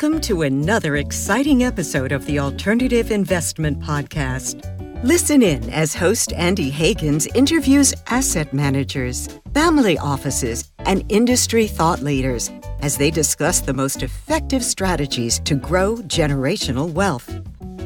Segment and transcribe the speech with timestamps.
[0.00, 4.62] Welcome to another exciting episode of the Alternative Investment Podcast.
[5.02, 12.48] Listen in as host Andy Hagans interviews asset managers, family offices, and industry thought leaders
[12.78, 17.28] as they discuss the most effective strategies to grow generational wealth.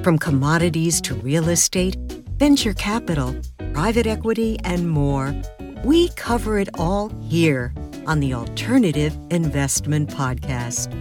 [0.04, 1.96] From commodities to real estate,
[2.36, 3.35] venture capital,
[3.72, 5.35] private equity, and more,
[5.82, 7.72] we cover it all here
[8.07, 10.93] on the Alternative Investment Podcast.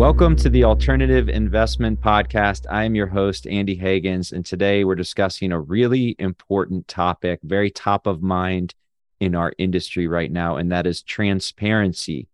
[0.00, 2.64] Welcome to the Alternative Investment Podcast.
[2.70, 7.70] I am your host, Andy Hagans, and today we're discussing a really important topic, very
[7.70, 8.74] top of mind
[9.20, 12.28] in our industry right now, and that is transparency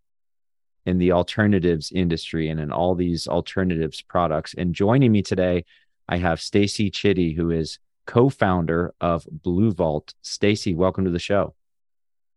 [0.87, 4.55] in the alternatives industry and in all these alternatives products.
[4.57, 5.65] And joining me today,
[6.09, 10.15] I have Stacy Chitty, who is co-founder of Blue Vault.
[10.23, 11.57] Stacy, welcome to the show.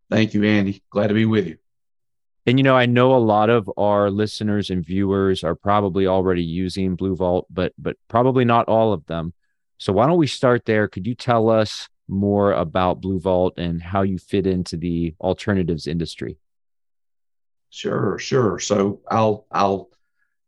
[0.09, 0.81] Thank you, Andy.
[0.89, 1.59] Glad to be with you.
[2.49, 6.41] And you know, I know a lot of our listeners and viewers are probably already
[6.41, 9.33] using Blue Vault, but but probably not all of them.
[9.77, 10.87] So why don't we start there?
[10.87, 15.85] Could you tell us more about Blue Vault and how you fit into the alternatives
[15.85, 16.39] industry?
[17.69, 18.57] Sure, sure.
[18.57, 19.91] So I'll I'll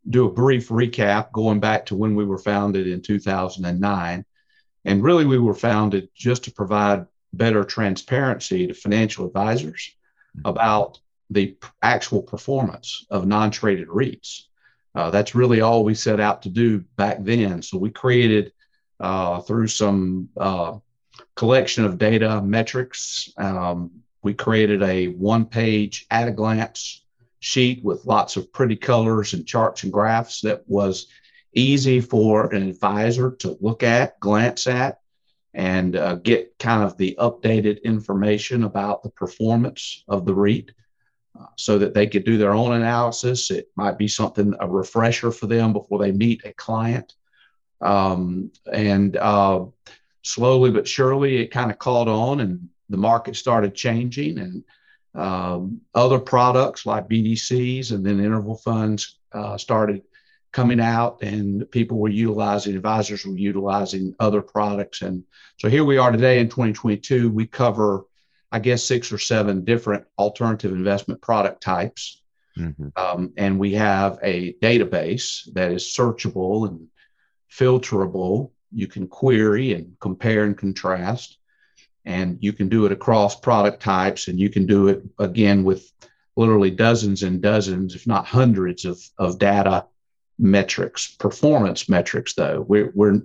[0.10, 4.26] do a brief recap going back to when we were founded in 2009.
[4.86, 9.96] And really, we were founded just to provide better transparency to financial advisors
[10.36, 10.50] mm-hmm.
[10.50, 10.98] about
[11.32, 14.44] the actual performance of non traded REITs.
[14.94, 17.62] Uh, that's really all we set out to do back then.
[17.62, 18.52] So we created
[19.00, 20.78] uh, through some uh,
[21.36, 23.92] collection of data metrics, um,
[24.24, 27.04] we created a one page at a glance
[27.40, 31.08] sheet with lots of pretty colors and charts and graphs that was
[31.54, 35.00] easy for an advisor to look at, glance at,
[35.54, 40.72] and uh, get kind of the updated information about the performance of the REIT
[41.56, 43.52] so that they could do their own analysis.
[43.52, 47.14] It might be something, a refresher for them before they meet a client.
[47.82, 49.66] Um, and uh,
[50.22, 54.40] slowly but surely, it kind of caught on and the market started changing.
[54.40, 54.64] And
[55.14, 60.04] um, other products like BDCs and then interval funds uh, started
[60.52, 65.02] coming out and people were utilizing, advisors were utilizing other products.
[65.02, 65.24] And
[65.58, 67.30] so here we are today in 2022.
[67.30, 68.06] We cover,
[68.52, 72.22] I guess, six or seven different alternative investment product types.
[72.58, 72.90] Mm-hmm.
[72.96, 76.88] Um, and we have a database that is searchable and
[77.50, 78.52] filterable.
[78.74, 81.38] You can query and compare and contrast.
[82.04, 85.92] And you can do it across product types, and you can do it again with
[86.36, 89.86] literally dozens and dozens, if not hundreds, of, of data
[90.40, 92.66] metrics, performance metrics, though.
[92.68, 93.22] We're, we're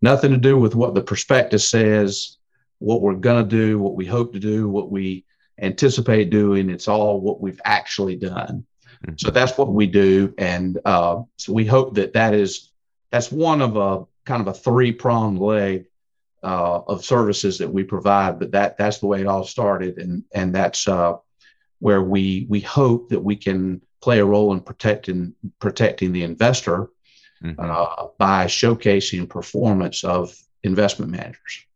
[0.00, 2.36] nothing to do with what the prospectus says,
[2.80, 5.24] what we're going to do, what we hope to do, what we
[5.58, 6.68] anticipate doing.
[6.68, 8.66] It's all what we've actually done.
[9.06, 9.14] Mm-hmm.
[9.16, 10.34] So that's what we do.
[10.36, 12.72] And uh, so we hope that that is,
[13.10, 15.86] that's one of a kind of a three pronged leg
[16.42, 18.38] uh, of services that we provide.
[18.38, 19.98] But that, that's the way it all started.
[19.98, 21.16] And, and that's uh,
[21.78, 26.88] where we, we hope that we can play a role in protecting protecting the investor
[27.42, 27.60] mm-hmm.
[27.60, 31.66] uh, by showcasing performance of investment managers.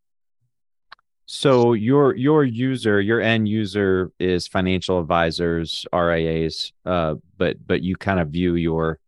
[1.27, 7.95] So your your user, your end user is financial advisors, RIAs, uh, but but you
[7.95, 8.99] kind of view your,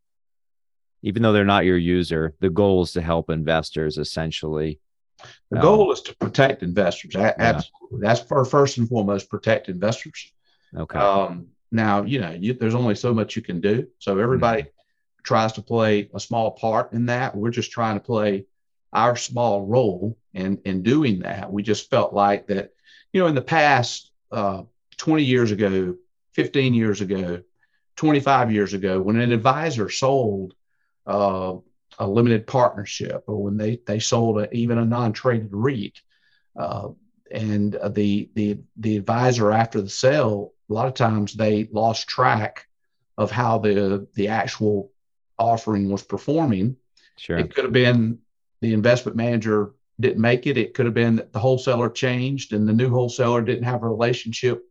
[1.04, 4.80] even though they're not your user, the goal is to help investors essentially.
[5.52, 7.16] The goal um, is to protect investors.
[7.16, 8.08] Absolutely, yeah.
[8.08, 10.32] that's for first and foremost protect investors.
[10.76, 10.98] Okay.
[10.98, 13.88] Um, now, you know, you, there's only so much you can do.
[14.00, 15.24] So everybody mm-hmm.
[15.24, 17.36] tries to play a small part in that.
[17.36, 18.46] We're just trying to play
[18.94, 21.52] our small role in, in doing that.
[21.52, 22.74] We just felt like that,
[23.12, 24.64] you know, in the past, uh,
[24.98, 25.96] 20 years ago,
[26.34, 27.42] 15 years ago,
[27.96, 30.54] 25 years ago, when an advisor sold
[31.06, 31.56] uh,
[32.00, 36.02] a limited partnership or when they, they sold a, even a non-traded REIT,
[36.58, 36.90] uh,
[37.30, 42.68] and the, the, the advisor after the sale a lot of times they lost track
[43.18, 44.92] of how the the actual
[45.40, 46.76] offering was performing.
[47.18, 47.38] Sure.
[47.38, 48.20] It could have been
[48.62, 50.58] the investment manager didn't make it.
[50.58, 53.90] It could have been that the wholesaler changed and the new wholesaler didn't have a
[53.90, 54.64] relationship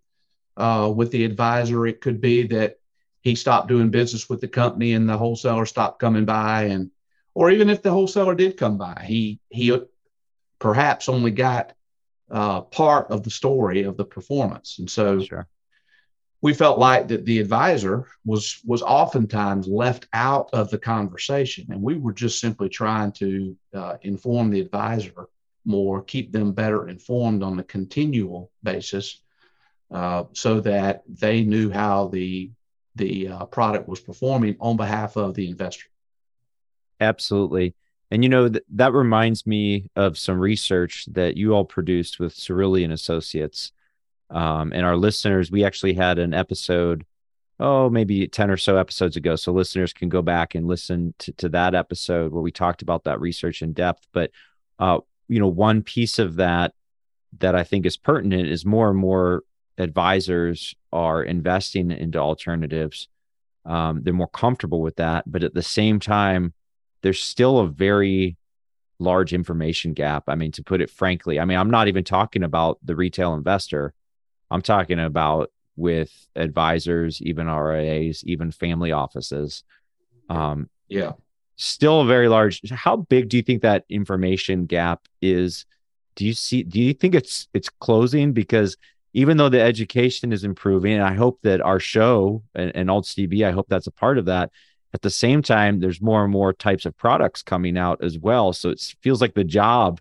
[0.56, 1.86] uh, with the advisor.
[1.86, 2.78] It could be that
[3.22, 6.90] he stopped doing business with the company and the wholesaler stopped coming by and
[7.34, 9.78] or even if the wholesaler did come by, he he
[10.58, 11.74] perhaps only got
[12.30, 14.78] uh, part of the story of the performance.
[14.78, 15.46] And so sure
[16.42, 21.82] we felt like that the advisor was was oftentimes left out of the conversation and
[21.82, 25.28] we were just simply trying to uh, inform the advisor
[25.64, 29.20] more keep them better informed on a continual basis
[29.90, 32.50] uh, so that they knew how the
[32.96, 35.84] the uh, product was performing on behalf of the investor.
[37.00, 37.74] Absolutely.
[38.10, 42.34] And you know th- that reminds me of some research that you all produced with
[42.34, 43.72] Cerulli Associates.
[44.30, 47.04] Um, and our listeners, we actually had an episode,
[47.60, 49.36] oh, maybe 10 or so episodes ago.
[49.36, 53.04] So listeners can go back and listen to, to that episode where we talked about
[53.04, 54.06] that research in depth.
[54.12, 54.30] But,
[54.78, 56.74] uh, you know, one piece of that
[57.38, 59.42] that I think is pertinent is more and more
[59.78, 63.08] advisors are investing into alternatives.
[63.64, 65.24] Um, they're more comfortable with that.
[65.30, 66.54] But at the same time,
[67.02, 68.36] there's still a very
[68.98, 70.24] large information gap.
[70.28, 73.34] I mean, to put it frankly, I mean, I'm not even talking about the retail
[73.34, 73.92] investor.
[74.50, 79.64] I'm talking about with advisors, even RIAs, even family offices.
[80.28, 81.12] Um, yeah.
[81.56, 82.68] Still a very large.
[82.70, 85.66] How big do you think that information gap is?
[86.14, 88.32] Do you see, do you think it's, it's closing?
[88.32, 88.76] Because
[89.12, 93.14] even though the education is improving, and I hope that our show and, and Alt
[93.18, 94.50] I hope that's a part of that
[94.96, 98.54] at the same time, there's more and more types of products coming out as well.
[98.54, 100.00] So it feels like the job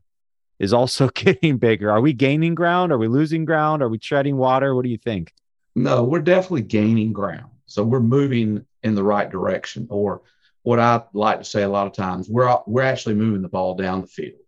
[0.60, 1.92] is also getting bigger.
[1.92, 2.92] Are we gaining ground?
[2.92, 3.82] Are we losing ground?
[3.82, 4.76] Are we treading water?
[4.76, 5.34] What do you think?
[5.76, 7.52] No, we're definitely gaining ground.
[7.66, 10.22] So we're moving in the right direction, or
[10.64, 13.76] what I like to say a lot of times, we're we're actually moving the ball
[13.76, 14.40] down the field.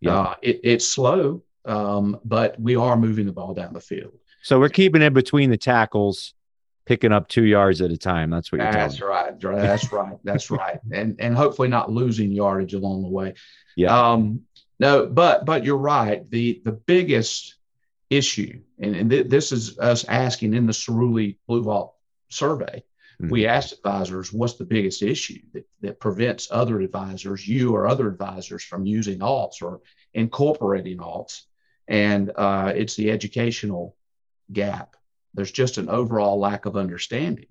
[0.00, 0.18] Yeah.
[0.18, 4.12] Uh, it, it's slow, um, but we are moving the ball down the field.
[4.42, 6.34] So we're keeping it between the tackles
[6.86, 8.30] picking up two yards at a time.
[8.30, 9.38] That's what you're That's right.
[9.38, 10.16] That's right.
[10.24, 10.80] That's right.
[10.92, 13.34] And and hopefully not losing yardage along the way.
[13.76, 13.96] Yeah.
[13.96, 14.42] Um,
[14.80, 16.28] no, but but you're right.
[16.28, 17.54] The the biggest
[18.08, 21.94] issue, and, and th- this is us asking in the Cerulli Blue Vault
[22.28, 22.82] survey,
[23.20, 23.30] mm-hmm.
[23.30, 28.08] we asked advisors what's the biggest issue that, that prevents other advisors, you or other
[28.08, 29.80] advisors, from using alts or
[30.14, 31.42] incorporating alts.
[31.86, 33.96] And uh, it's the educational
[34.52, 34.96] gap
[35.34, 37.46] there's just an overall lack of understanding.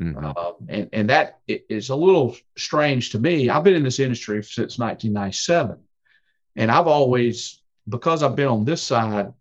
[0.00, 0.24] Mm-hmm.
[0.24, 3.50] Uh, and, and that is a little strange to me.
[3.50, 5.78] I've been in this industry since 1997.
[6.56, 9.32] And I've always, because I've been on this side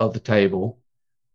[0.00, 0.78] of the table,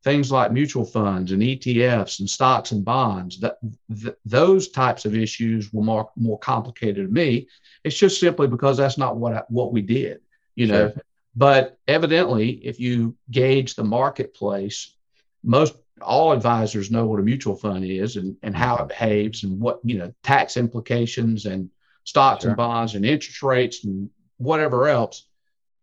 [0.03, 3.57] things like mutual funds and ETFs and stocks and bonds, that,
[3.89, 7.47] th- those types of issues were more, more complicated to me.
[7.83, 10.21] It's just simply because that's not what, I, what we did,
[10.55, 10.75] you sure.
[10.75, 10.93] know.
[11.35, 14.95] But evidently, if you gauge the marketplace,
[15.43, 19.59] most all advisors know what a mutual fund is and, and how it behaves and
[19.59, 21.69] what you know tax implications and
[22.03, 22.51] stocks sure.
[22.51, 24.09] and bonds and interest rates and
[24.41, 25.25] whatever else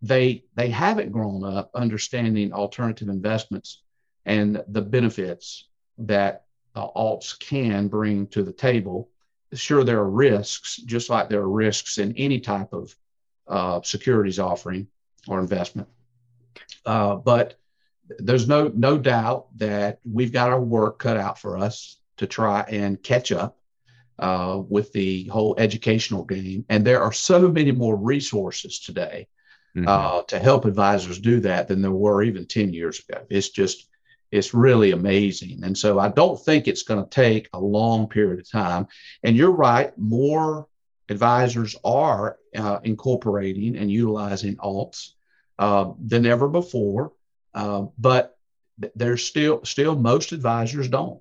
[0.03, 3.83] they they haven't grown up understanding alternative investments
[4.27, 5.69] and the benefits
[5.99, 6.45] that
[6.75, 9.09] uh, alts can bring to the table.
[9.55, 12.95] Sure there are risks just like there are risks in any type of
[13.49, 14.87] uh, securities offering
[15.27, 15.89] or investment.
[16.85, 17.59] Uh, but
[18.19, 22.61] there's no no doubt that we've got our work cut out for us to try
[22.69, 23.58] and catch up
[24.19, 26.65] uh, with the whole educational game.
[26.69, 29.29] And there are so many more resources today
[29.77, 29.89] mm-hmm.
[29.89, 33.25] uh, to help advisors do that than there were even 10 years ago.
[33.31, 33.89] It's just,
[34.31, 35.65] it's really amazing.
[35.65, 38.89] And so I don't think it's going to take a long period of time.
[39.23, 40.67] And you're right, more
[41.09, 45.13] advisors are uh, incorporating and utilizing alts
[45.59, 47.13] uh, than ever before.
[47.55, 48.37] Uh, but
[48.95, 51.21] there's still still most advisors don't.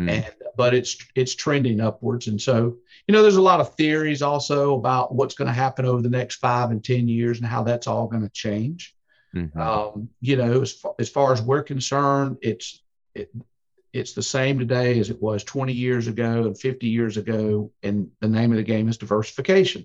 [0.00, 0.08] Hmm.
[0.08, 2.26] And but it's it's trending upwards.
[2.26, 2.76] And so,
[3.06, 6.08] you know, there's a lot of theories also about what's going to happen over the
[6.08, 8.96] next five and 10 years and how that's all going to change.
[9.34, 9.60] Mm-hmm.
[9.60, 12.82] Um, you know, as far, as far as we're concerned, it's
[13.14, 13.30] it,
[13.92, 17.70] it's the same today as it was 20 years ago and 50 years ago.
[17.82, 19.84] And the name of the game is diversification.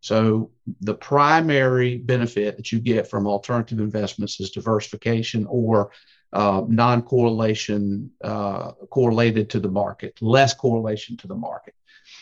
[0.00, 5.92] So the primary benefit that you get from alternative investments is diversification or
[6.32, 11.74] uh, non-correlation uh, correlated to the market, less correlation to the market.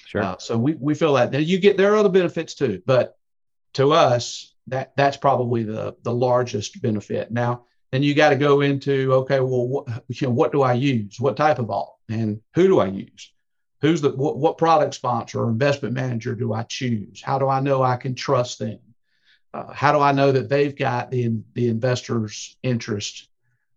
[0.07, 0.23] Sure.
[0.23, 1.31] Uh, so we, we feel that.
[1.31, 3.17] Now you get there are other benefits too, but
[3.75, 7.31] to us that that's probably the the largest benefit.
[7.31, 10.75] Now then you got to go into okay, well what you know what do I
[10.75, 11.21] use?
[11.21, 13.33] What type of alt and who do I use?
[13.81, 17.23] Who's the what, what product sponsor or investment manager do I choose?
[17.23, 18.81] How do I know I can trust them?
[19.55, 23.29] Uh, how do I know that they've got the the investor's interest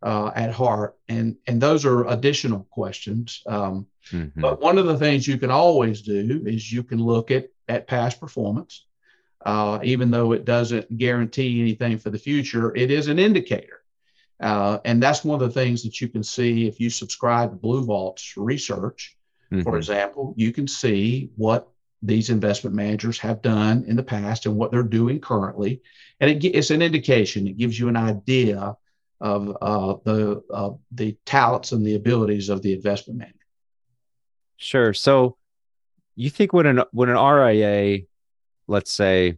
[0.03, 0.95] uh, at heart?
[1.07, 3.41] And and those are additional questions.
[3.47, 4.41] Um, mm-hmm.
[4.41, 7.87] But one of the things you can always do is you can look at at
[7.87, 8.85] past performance.
[9.45, 13.81] Uh, even though it doesn't guarantee anything for the future, it is an indicator.
[14.39, 17.55] Uh, and that's one of the things that you can see if you subscribe to
[17.57, 19.17] Blue Vault's research.
[19.51, 19.63] Mm-hmm.
[19.63, 21.67] For example, you can see what
[22.01, 25.81] these investment managers have done in the past and what they're doing currently.
[26.19, 28.75] And it, it's an indication, it gives you an idea
[29.23, 33.37] of uh, the uh, the talents and the abilities of the investment manager.
[34.57, 34.93] Sure.
[34.93, 35.37] So,
[36.15, 38.01] you think when an when an RIA,
[38.67, 39.37] let's say,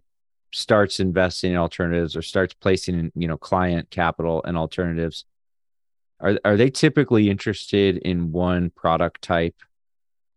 [0.51, 5.25] starts investing in alternatives or starts placing you know client capital and alternatives,
[6.19, 9.55] are are they typically interested in one product type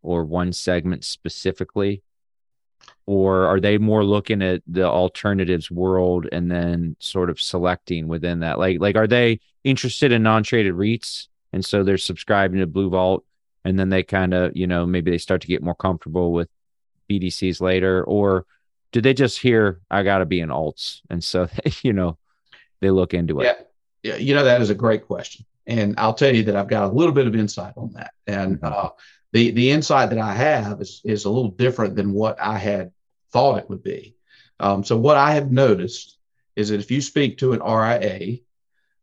[0.02, 2.02] or one segment specifically?
[3.08, 8.40] Or are they more looking at the alternatives world and then sort of selecting within
[8.40, 8.58] that?
[8.58, 13.24] Like, like are they interested in non-traded REITs and so they're subscribing to Blue Vault
[13.64, 16.50] and then they kind of, you know, maybe they start to get more comfortable with
[17.08, 18.44] BDCs later, or
[18.92, 21.48] do they just hear I got to be in alts and so
[21.82, 22.18] you know
[22.80, 23.44] they look into it?
[24.02, 26.68] Yeah, yeah, you know that is a great question, and I'll tell you that I've
[26.68, 28.90] got a little bit of insight on that, and uh,
[29.32, 32.92] the the insight that I have is is a little different than what I had
[33.32, 34.16] thought it would be.
[34.60, 36.18] Um, so what I have noticed
[36.56, 38.38] is that if you speak to an RIA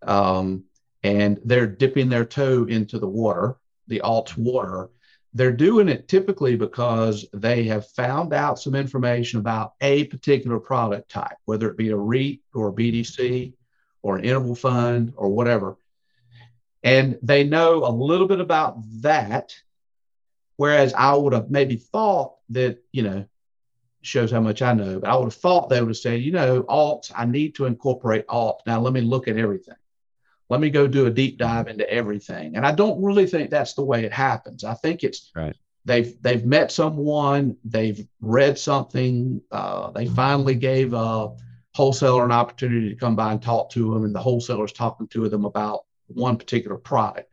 [0.01, 0.63] um,
[1.03, 4.89] and they're dipping their toe into the water, the alt water,
[5.33, 11.09] they're doing it typically because they have found out some information about a particular product
[11.09, 13.53] type, whether it be a REIT or a BDC
[14.01, 15.77] or an interval fund or whatever.
[16.83, 19.53] And they know a little bit about that
[20.57, 23.25] Whereas I would have maybe thought that, you know,
[24.05, 26.31] shows how much I know, but I would have thought they would have said, you
[26.31, 28.61] know, alt, I need to incorporate alt.
[28.65, 29.75] Now let me look at everything.
[30.49, 32.55] Let me go do a deep dive into everything.
[32.55, 34.63] And I don't really think that's the way it happens.
[34.63, 35.55] I think it's right.
[35.85, 41.35] They've they've met someone, they've read something, uh, they finally gave a
[41.75, 45.29] wholesaler an opportunity to come by and talk to them, and the wholesaler's talking to
[45.29, 47.29] them about one particular product.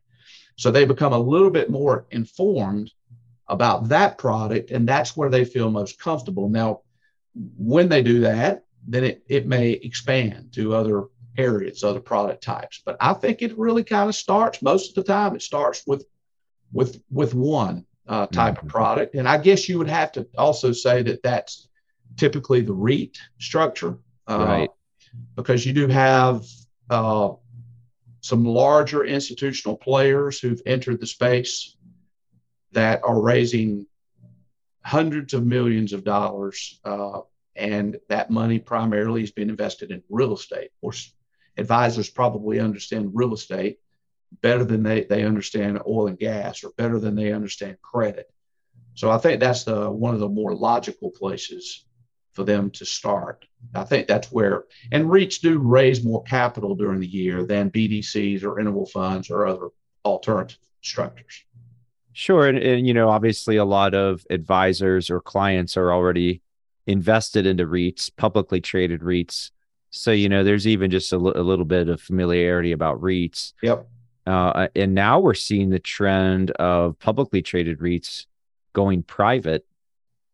[0.57, 2.93] So they become a little bit more informed
[3.53, 6.49] about that product, and that's where they feel most comfortable.
[6.49, 6.81] Now,
[7.59, 11.05] when they do that, then it, it may expand to other
[11.37, 12.81] areas, other product types.
[12.85, 15.37] But I think it really kind of starts most of the time.
[15.37, 16.07] It starts with
[16.73, 18.67] with with one uh, type mm-hmm.
[18.67, 21.69] of product, and I guess you would have to also say that that's
[22.17, 24.71] typically the REIT structure, uh, right?
[25.37, 26.47] Because you do have
[26.89, 27.33] uh,
[28.23, 31.77] some larger institutional players who've entered the space
[32.73, 33.87] that are raising
[34.85, 37.21] hundreds of millions of dollars, uh,
[37.55, 40.71] and that money primarily has been invested in real estate.
[40.77, 41.15] Of course,
[41.57, 43.79] advisors probably understand real estate
[44.41, 48.31] better than they, they understand oil and gas or better than they understand credit.
[48.95, 51.85] So I think that's the one of the more logical places
[52.33, 53.45] for them to start.
[53.75, 58.43] I think that's where and REITs do raise more capital during the year than BDCs
[58.43, 59.69] or interval funds or other
[60.05, 61.45] alternative structures.
[62.13, 62.47] Sure.
[62.47, 66.43] And, and, you know, obviously a lot of advisors or clients are already
[66.87, 69.51] invested into REITs, publicly traded REITs.
[69.91, 73.53] So, you know, there's even just a, l- a little bit of familiarity about REITs.
[73.63, 73.89] Yep.
[74.27, 78.27] Uh, and now we're seeing the trend of publicly traded REITs
[78.73, 79.67] going private.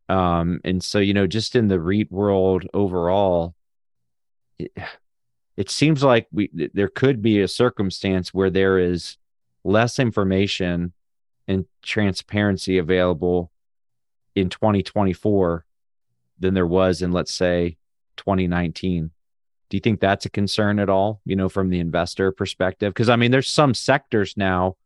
[0.09, 3.55] Um, and so, you know, just in the REIT world overall,
[4.59, 4.73] it,
[5.57, 9.17] it seems like we there could be a circumstance where there is
[9.65, 10.93] less information
[11.49, 13.51] and transparency available
[14.37, 15.65] in 2024
[16.39, 17.77] than there was in let's say
[18.19, 19.11] 2019
[19.71, 22.93] do you think that's a concern at all you know from the investor perspective?
[22.93, 24.77] Because i mean there's some sectors now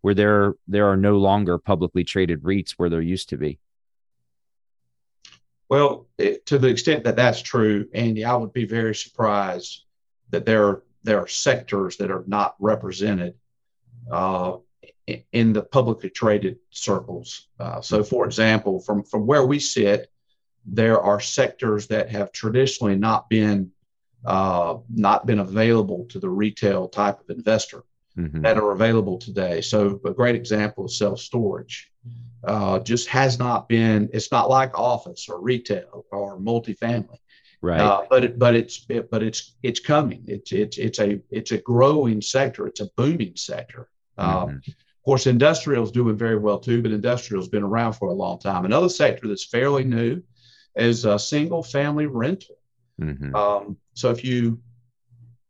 [0.00, 3.58] where there there are no longer publicly traded REITs where there used to be.
[5.68, 9.84] Well it, to the extent that that's true andy i would be very surprised
[10.30, 13.34] that there are there are sectors that are not represented
[14.10, 14.56] uh,
[15.06, 17.46] in the publicly traded circles.
[17.60, 20.10] Uh, so, for example, from, from where we sit,
[20.64, 23.70] there are sectors that have traditionally not been
[24.24, 27.84] uh, not been available to the retail type of investor
[28.18, 28.40] mm-hmm.
[28.40, 29.60] that are available today.
[29.60, 31.92] So, a great example is self storage.
[32.42, 34.08] Uh, just has not been.
[34.12, 37.18] It's not like office or retail or multifamily,
[37.60, 37.80] right?
[37.80, 40.24] Uh, but it, but it's it, but it's it's coming.
[40.26, 42.66] It's it's it's a it's a growing sector.
[42.66, 43.88] It's a booming sector.
[44.18, 44.72] Uh, mm-hmm
[45.06, 48.38] course, industrial is doing very well too, but industrial has been around for a long
[48.38, 48.64] time.
[48.64, 50.22] Another sector that's fairly new
[50.74, 52.56] is single family rental.
[53.00, 53.34] Mm-hmm.
[53.34, 54.60] Um, so if you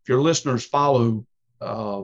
[0.02, 1.26] if your listeners follow
[1.60, 2.02] uh,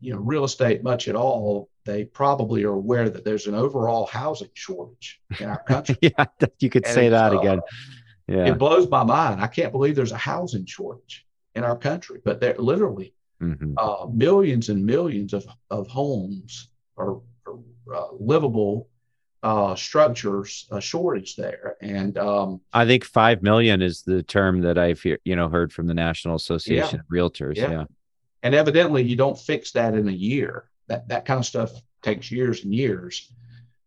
[0.00, 4.06] you know real estate much at all, they probably are aware that there's an overall
[4.06, 5.96] housing shortage in our country.
[6.02, 6.26] yeah,
[6.58, 7.60] you could and say that uh, again.
[8.28, 9.40] Yeah, it blows my mind.
[9.40, 13.74] I can't believe there's a housing shortage in our country, but there literally mm-hmm.
[13.76, 17.60] uh, millions and millions of, of homes or, or
[17.94, 18.88] uh, livable
[19.42, 21.76] uh, structures a shortage there.
[21.80, 25.86] And um, I think five million is the term that I've you know heard from
[25.86, 27.56] the National Association yeah, of Realtors.
[27.56, 27.70] Yeah.
[27.70, 27.84] yeah.
[28.42, 30.68] and evidently you don't fix that in a year.
[30.86, 31.72] That that kind of stuff
[32.02, 33.32] takes years and years.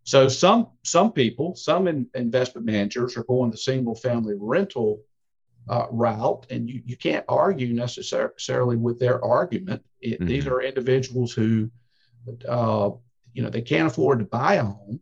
[0.03, 5.01] So some some people, some in, investment managers are going the single family rental
[5.67, 9.83] uh, route, and you, you can't argue necessarily with their argument.
[10.01, 10.25] It, mm-hmm.
[10.25, 11.71] These are individuals who,
[12.47, 12.91] uh,
[13.33, 14.99] you know, they can't afford to buy a home,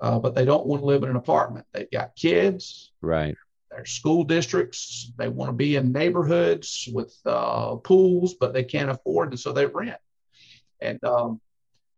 [0.00, 1.66] uh, but they don't want to live in an apartment.
[1.72, 3.36] They've got kids, right?
[3.70, 5.12] Their school districts.
[5.16, 9.52] They want to be in neighborhoods with uh, pools, but they can't afford, and so
[9.52, 10.00] they rent.
[10.80, 11.40] And um,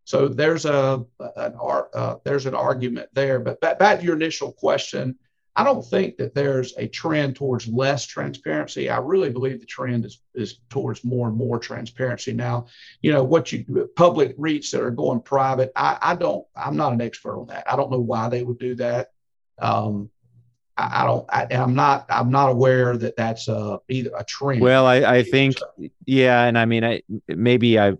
[0.05, 1.05] so there's a
[1.37, 1.55] an
[1.95, 3.41] uh, there's an argument there.
[3.41, 5.19] But back, back to your initial question,
[5.55, 8.89] I don't think that there's a trend towards less transparency.
[8.89, 12.67] I really believe the trend is is towards more and more transparency now.
[13.03, 15.71] You know what you public REITs that are going private.
[15.77, 16.47] I, I don't.
[16.57, 17.71] I'm not an expert on that.
[17.71, 19.11] I don't know why they would do that.
[19.59, 20.09] Um,
[20.77, 21.27] I, I don't.
[21.29, 22.07] I, am not.
[22.09, 24.63] I'm not aware that that's uh, either a trend.
[24.63, 25.57] Well, I, I think
[26.07, 27.93] yeah, and I mean, I maybe I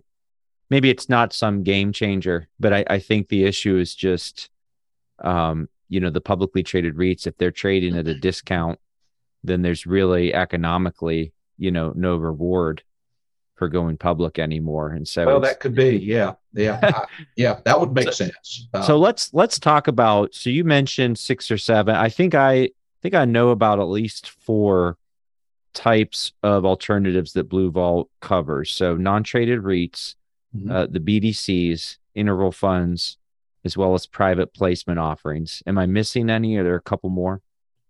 [0.73, 4.49] maybe it's not some game changer, but I, I think the issue is just,
[5.19, 8.79] um, you know, the publicly traded REITs, if they're trading at a discount,
[9.43, 12.81] then there's really economically, you know, no reward
[13.53, 14.89] for going public anymore.
[14.89, 18.67] And so, well, that could be, yeah, yeah, I, yeah, that would make so, sense.
[18.73, 20.33] Uh, so let's let's talk about.
[20.33, 21.95] So you mentioned six or seven.
[21.95, 22.71] I think I
[23.03, 24.97] think I know about at least four
[25.75, 28.71] types of alternatives that Blue Vault covers.
[28.71, 30.15] So non-traded REITs,
[30.55, 30.71] mm-hmm.
[30.71, 33.17] uh, the BDCs, interval funds,
[33.65, 35.63] as well as private placement offerings.
[35.65, 36.57] Am I missing any?
[36.57, 37.41] Are there a couple more?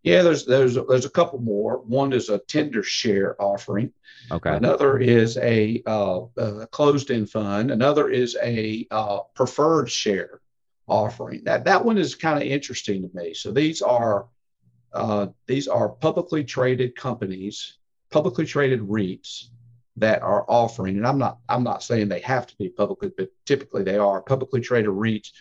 [0.04, 1.78] Yeah, there's there's there's a couple more.
[1.78, 3.94] One is a tender share offering.
[4.32, 4.54] Okay.
[4.54, 7.72] Another is a, uh, a closed-end fund.
[7.72, 10.42] Another is a uh, preferred share
[10.88, 11.46] offering.
[11.46, 13.34] That that one is kind of interesting to me.
[13.34, 14.28] So these are
[14.92, 17.78] uh, these are publicly traded companies,
[18.12, 19.46] publicly traded REITs
[19.98, 23.30] that are offering, and I'm not I'm not saying they have to be publicly, but
[23.46, 25.32] typically they are publicly traded REITs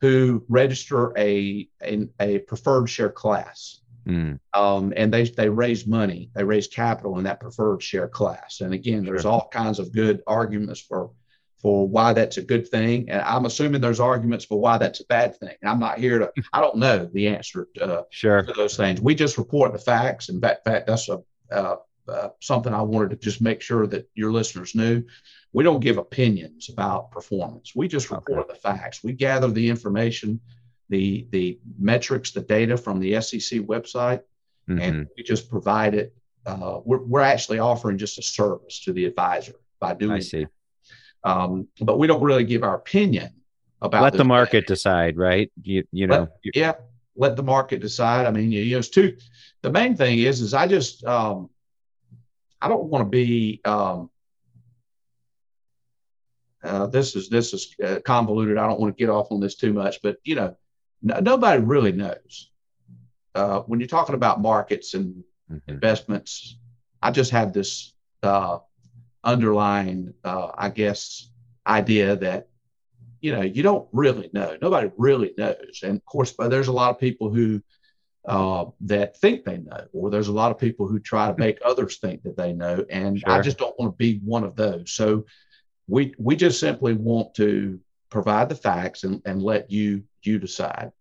[0.00, 3.80] who register a a, a preferred share class.
[4.06, 4.40] Mm.
[4.54, 8.60] Um, and they they raise money, they raise capital in that preferred share class.
[8.60, 9.12] And again, sure.
[9.12, 11.10] there's all kinds of good arguments for
[11.60, 15.04] for why that's a good thing, and I'm assuming there's arguments for why that's a
[15.04, 15.54] bad thing.
[15.60, 18.42] And I'm not here to I don't know the answer to, uh, sure.
[18.42, 19.02] to those things.
[19.02, 21.20] We just report the facts, and that fact that's a
[21.52, 21.76] uh,
[22.08, 25.04] uh, something I wanted to just make sure that your listeners knew.
[25.52, 27.74] We don't give opinions about performance.
[27.74, 28.52] We just report okay.
[28.52, 29.02] the facts.
[29.02, 30.40] We gather the information,
[30.88, 34.22] the the metrics, the data from the SEC website,
[34.68, 34.80] mm-hmm.
[34.80, 36.14] and we just provide it.
[36.46, 40.12] Uh, we're, we're actually offering just a service to the advisor by doing.
[40.12, 40.46] I see.
[41.24, 43.32] Um, but we don't really give our opinion
[43.82, 44.02] about.
[44.02, 45.50] Let the market decide, right?
[45.62, 46.28] You you know.
[46.44, 46.72] Let, yeah,
[47.16, 48.26] let the market decide.
[48.26, 49.16] I mean, you, know, it's too.
[49.62, 51.50] The main thing is, is I just um,
[52.62, 53.60] I don't want to be.
[53.64, 54.10] Um,
[56.62, 58.58] uh, this is this is uh, convoluted.
[58.58, 60.56] I don't want to get off on this too much, but you know,
[61.08, 62.50] n- nobody really knows.
[63.34, 65.70] Uh, when you're talking about markets and mm-hmm.
[65.70, 66.58] investments,
[67.00, 68.58] I just have this uh,
[69.24, 71.30] underlying, uh, I guess,
[71.66, 72.48] idea that
[73.20, 74.58] you know you don't really know.
[74.60, 77.62] Nobody really knows, and of course, but there's a lot of people who
[78.26, 81.58] uh, that think they know, or there's a lot of people who try to make
[81.64, 83.30] others think that they know, and sure.
[83.30, 84.92] I just don't want to be one of those.
[84.92, 85.24] So
[85.90, 90.92] we we just simply want to provide the facts and, and let you you decide.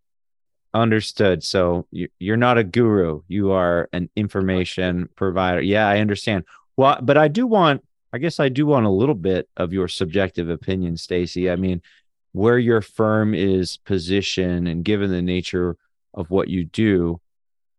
[0.73, 1.43] Understood.
[1.43, 5.61] So you're not a guru; you are an information provider.
[5.61, 6.43] Yeah, I understand.
[6.75, 9.87] Well, but I do want, I guess, I do want a little bit of your
[9.87, 11.49] subjective opinion, Stacy.
[11.49, 11.81] I mean,
[12.31, 15.75] where your firm is positioned, and given the nature
[16.13, 17.19] of what you do,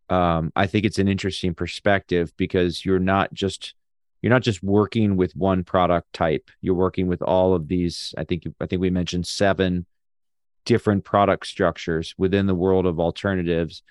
[0.09, 3.75] um, I think it's an interesting perspective because you're not just
[4.23, 6.51] you're not just working with one product type.
[6.61, 8.15] You're working with all of these.
[8.19, 9.87] I think I think we mentioned seven
[10.65, 13.83] different product structures within the world of alternatives.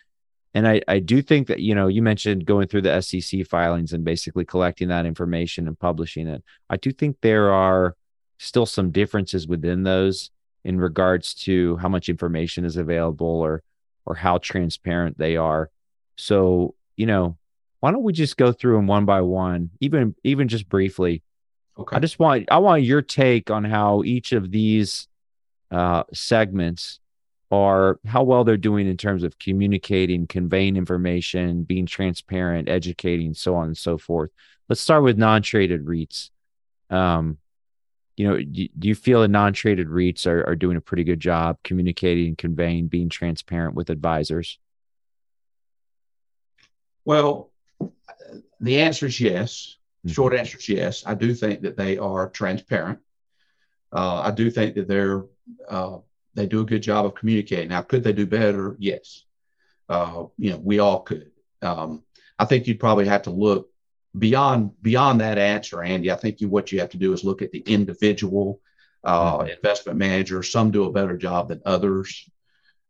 [0.54, 3.94] And I, I do think that, you know, you mentioned going through the SEC filings
[3.94, 6.44] and basically collecting that information and publishing it.
[6.70, 7.96] I do think there are
[8.38, 10.32] still some differences within those
[10.64, 13.64] in regards to how much information is available or
[14.06, 15.70] or how transparent they are.
[16.16, 17.38] So, you know,
[17.80, 21.24] why don't we just go through them one by one, even even just briefly?
[21.78, 21.96] Okay.
[21.96, 25.08] I just want I want your take on how each of these
[25.72, 27.00] uh, segments
[27.52, 33.56] are how well they're doing in terms of communicating, conveying information, being transparent, educating, so
[33.56, 34.30] on and so forth.
[34.68, 36.30] Let's start with non-traded REITs.
[36.92, 37.38] Um,
[38.18, 41.20] you know, do, do you feel that non-traded REITs are, are doing a pretty good
[41.20, 44.60] job communicating, conveying, being transparent with advisors?
[47.04, 47.50] Well,
[48.60, 49.78] the answer is yes.
[50.06, 50.14] Mm-hmm.
[50.14, 51.04] Short answer is yes.
[51.06, 53.00] I do think that they are transparent.
[53.92, 55.26] Uh, I do think that they're
[55.68, 55.98] uh,
[56.36, 57.70] they do a good job of communicating.
[57.70, 58.76] Now, could they do better?
[58.80, 59.26] Yes.
[59.88, 61.32] Uh, you know, we all could.
[61.62, 62.04] Um,
[62.38, 63.70] I think you'd probably have to look
[64.18, 66.12] beyond beyond that answer, Andy.
[66.12, 68.62] I think you, what you have to do is look at the individual
[69.04, 69.50] uh, mm-hmm.
[69.50, 70.44] investment manager.
[70.44, 72.30] Some do a better job than others.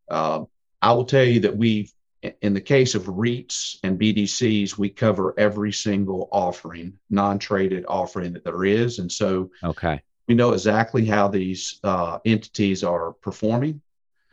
[0.09, 0.43] Uh,
[0.81, 5.33] I will tell you that we've in the case of REITs and BDCs, we cover
[5.37, 11.27] every single offering, non-traded offering that there is, and so okay, we know exactly how
[11.27, 13.81] these uh, entities are performing.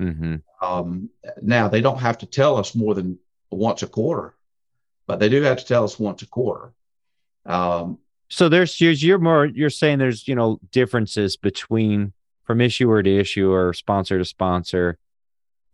[0.01, 0.37] Mm-hmm.
[0.61, 3.18] Um, now they don't have to tell us more than
[3.51, 4.35] once a quarter,
[5.07, 6.72] but they do have to tell us once a quarter.
[7.44, 12.12] Um, so there's you're more you're saying there's you know differences between
[12.44, 14.99] from issuer to issuer, sponsor to sponsor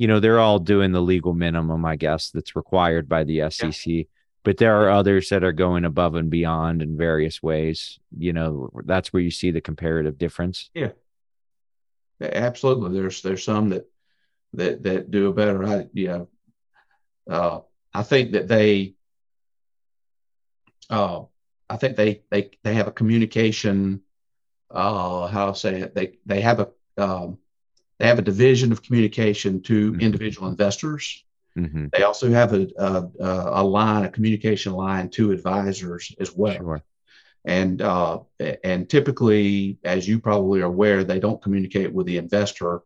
[0.03, 3.87] you know they're all doing the legal minimum i guess that's required by the sec
[3.87, 4.03] yeah.
[4.43, 8.01] but there are others that are going above and beyond in various ways.
[8.19, 10.71] You know that's where you see the comparative difference.
[10.75, 10.91] Yeah.
[12.21, 12.99] Absolutely.
[12.99, 13.89] There's there's some that
[14.55, 15.65] that that do a better.
[15.65, 16.29] I, you know
[17.31, 17.61] uh,
[17.95, 18.95] i think that they
[20.91, 21.23] uh,
[21.71, 24.01] i think they they they have a communication
[24.69, 25.95] uh how to say it?
[25.95, 27.39] They they have a um,
[28.03, 30.01] they have a division of communication to mm-hmm.
[30.01, 31.25] individual investors.
[31.57, 31.87] Mm-hmm.
[31.93, 36.57] They also have a, a, a, line, a communication line to advisors as well.
[36.57, 36.83] Sure.
[37.45, 38.21] And uh,
[38.65, 42.83] and typically, as you probably are aware, they don't communicate with the investor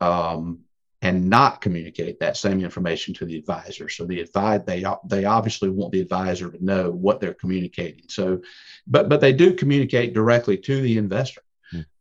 [0.00, 0.60] um,
[1.02, 3.88] and not communicate that same information to the advisor.
[3.88, 8.04] So the advise they they obviously want the advisor to know what they're communicating.
[8.08, 8.42] So,
[8.86, 11.42] but but they do communicate directly to the investor.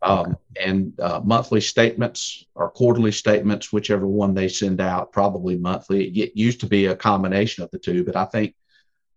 [0.01, 6.07] Um, and uh, monthly statements or quarterly statements, whichever one they send out, probably monthly.
[6.07, 8.55] It used to be a combination of the two, but I think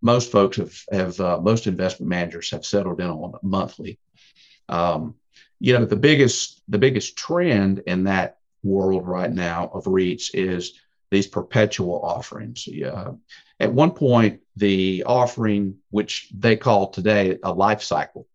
[0.01, 3.99] most folks have, have uh, most investment managers have settled in on monthly.
[4.67, 5.15] Um,
[5.59, 10.73] you know, the biggest the biggest trend in that world right now of REITs is
[11.11, 12.67] these perpetual offerings.
[12.67, 13.11] Uh,
[13.59, 18.27] at one point, the offering, which they call today a life cycle,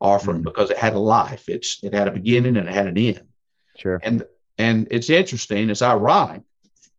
[0.00, 0.44] offering mm-hmm.
[0.44, 1.48] because it had a life.
[1.48, 3.22] It's it had a beginning and it had an end.
[3.76, 4.00] Sure.
[4.02, 4.24] And
[4.58, 5.70] and it's interesting.
[5.70, 6.42] It's ironic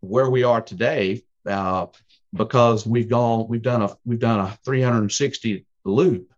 [0.01, 1.87] where we are today uh,
[2.33, 6.33] because we've gone we've done a we've done a 360 loop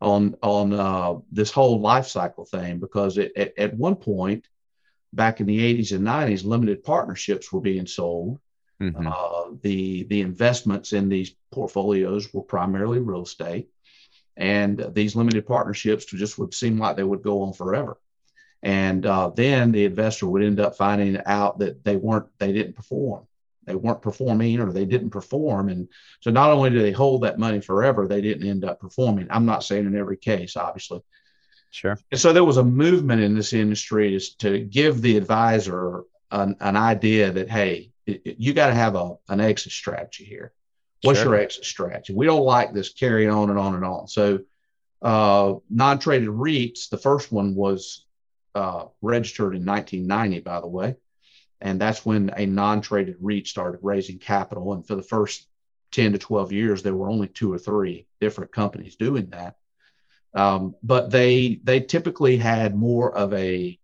[0.00, 4.46] on on uh, this whole life cycle thing because it, at, at one point
[5.12, 8.38] back in the 80s and 90s limited partnerships were being sold
[8.80, 9.06] mm-hmm.
[9.06, 13.68] uh, the the investments in these portfolios were primarily real estate
[14.36, 17.98] and these limited partnerships just would seem like they would go on forever.
[18.62, 22.74] And uh, then the investor would end up finding out that they weren't, they didn't
[22.74, 23.26] perform.
[23.66, 25.68] They weren't performing or they didn't perform.
[25.68, 25.88] And
[26.20, 29.26] so not only do they hold that money forever, they didn't end up performing.
[29.30, 31.02] I'm not saying in every case, obviously.
[31.70, 31.98] Sure.
[32.10, 36.56] And so there was a movement in this industry is to give the advisor an,
[36.60, 40.52] an idea that, hey, it, you got to have a, an exit strategy here.
[41.04, 41.34] What's sure.
[41.34, 42.14] your exit strategy?
[42.14, 44.08] We don't like this carrying on and on and on.
[44.08, 44.40] So,
[45.02, 48.06] uh, non traded REITs, the first one was
[48.54, 50.96] uh, registered in 1990, by the way.
[51.60, 54.72] And that's when a non traded REIT started raising capital.
[54.72, 55.46] And for the first
[55.92, 59.56] 10 to 12 years, there were only two or three different companies doing that.
[60.34, 63.78] Um, but they they typically had more of a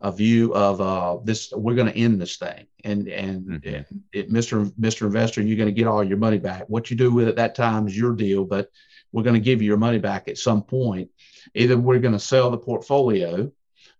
[0.00, 2.66] a view of uh, this we're going to end this thing.
[2.84, 3.68] And and, mm-hmm.
[3.68, 6.64] and it, mr mr investor you're going to get all your money back.
[6.68, 8.70] What you do with it that time is your deal but
[9.12, 11.10] we're going to give you your money back at some point.
[11.54, 13.50] Either we're going to sell the portfolio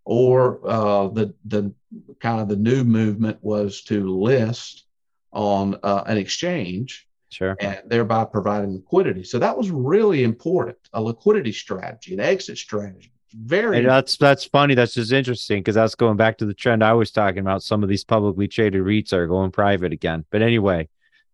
[0.05, 1.73] or uh, the the
[2.21, 4.85] kind of the new movement was to list
[5.33, 7.57] on uh, an exchange sure.
[7.61, 9.25] and thereby providing liquidity.
[9.25, 14.45] So that was really important a liquidity strategy an exit strategy very and that's that's
[14.45, 14.75] funny.
[14.75, 17.63] That's just interesting because that's going back to the trend i was talking about.
[17.63, 20.25] Some of these publicly traded reits are going private again.
[20.31, 20.89] But anyway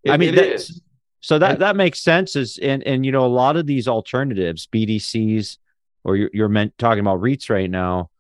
[0.05, 0.81] it, i mean that's
[1.21, 4.67] so that that makes sense is and and you know a lot of these alternatives
[4.67, 5.59] bdcs
[6.05, 8.11] or you're, you're meant talking about reits right now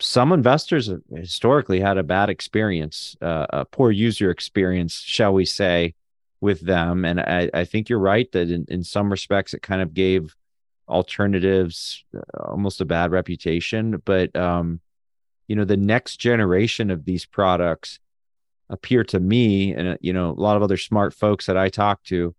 [0.00, 5.44] some investors have historically had a bad experience uh, a poor user experience shall we
[5.44, 5.94] say
[6.40, 7.04] with them.
[7.04, 10.34] And i, I think you're right that in, in some respects it kind of gave
[10.88, 14.80] alternatives uh, almost a bad reputation but um
[15.48, 17.98] you know the next generation of these products
[18.68, 21.68] appear to me and uh, you know a lot of other smart folks that I
[21.68, 22.34] talk to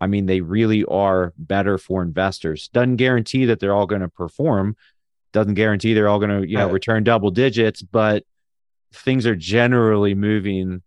[0.00, 2.68] I mean they really are better for investors.
[2.68, 4.76] Doesn't guarantee that they're all going to perform.
[5.32, 8.24] Doesn't guarantee they're all going to you know return double digits but
[8.92, 10.82] things are generally moving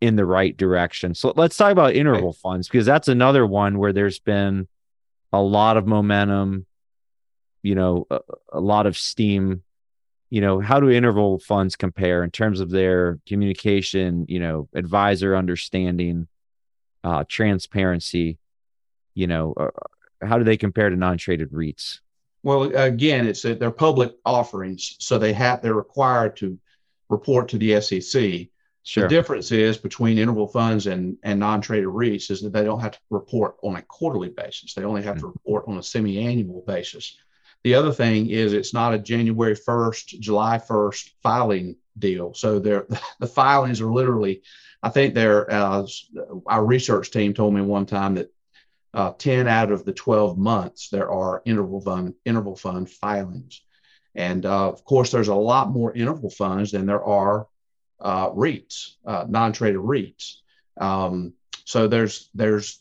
[0.00, 1.14] in the right direction.
[1.14, 4.68] So let's talk about interval funds because that's another one where there's been
[5.32, 6.66] a lot of momentum,
[7.62, 8.20] you know, a,
[8.52, 9.62] a lot of steam.
[10.30, 15.36] You know, how do interval funds compare in terms of their communication, you know, advisor
[15.36, 16.26] understanding,
[17.04, 18.38] uh, transparency?
[19.14, 22.00] You know, uh, how do they compare to non-traded REITs?
[22.42, 26.58] Well, again, it's that they're public offerings, so they have they're required to
[27.08, 28.48] report to the SEC.
[28.84, 29.04] Sure.
[29.04, 32.92] The difference is between interval funds and, and non-traded REITs is that they don't have
[32.92, 34.74] to report on a quarterly basis.
[34.74, 35.26] They only have mm-hmm.
[35.26, 37.16] to report on a semi-annual basis.
[37.62, 42.34] The other thing is it's not a January 1st, July 1st filing deal.
[42.34, 42.86] So they're,
[43.20, 44.42] the filings are literally,
[44.82, 45.86] I think they're, uh,
[46.46, 48.32] our research team told me one time that
[48.94, 53.62] uh, 10 out of the 12 months there are interval fund interval fund filings
[54.14, 57.46] and uh, of course there's a lot more interval funds than there are
[58.02, 60.36] uh, REITs uh, non-traded REITs
[60.78, 61.32] um,
[61.64, 62.80] so there's there's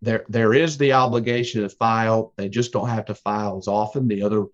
[0.00, 4.08] there there is the obligation to file they just don't have to file as often
[4.08, 4.46] the other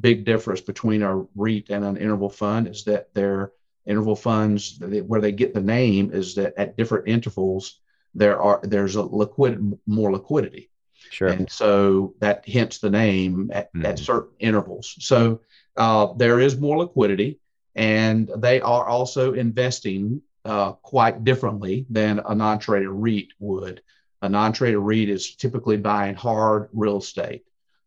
[0.00, 3.52] big difference between a REIT and an interval fund is that their
[3.86, 7.80] interval funds where they get the name is that at different intervals
[8.14, 10.70] there are there's a liquid more liquidity.
[11.10, 11.28] Sure.
[11.28, 13.84] And so that hence the name at, mm.
[13.84, 14.96] at certain intervals.
[15.00, 15.40] So
[15.76, 17.40] uh, there is more liquidity,
[17.74, 23.82] and they are also investing uh, quite differently than a non-traded REIT would.
[24.22, 27.44] A non-traded REIT is typically buying hard real estate,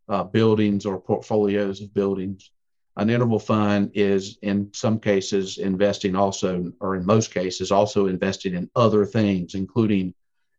[0.08, 2.50] uh, buildings or portfolios of buildings.
[2.96, 8.54] An interval fund is, in some cases, investing also, or in most cases, also investing
[8.54, 10.14] in other things, including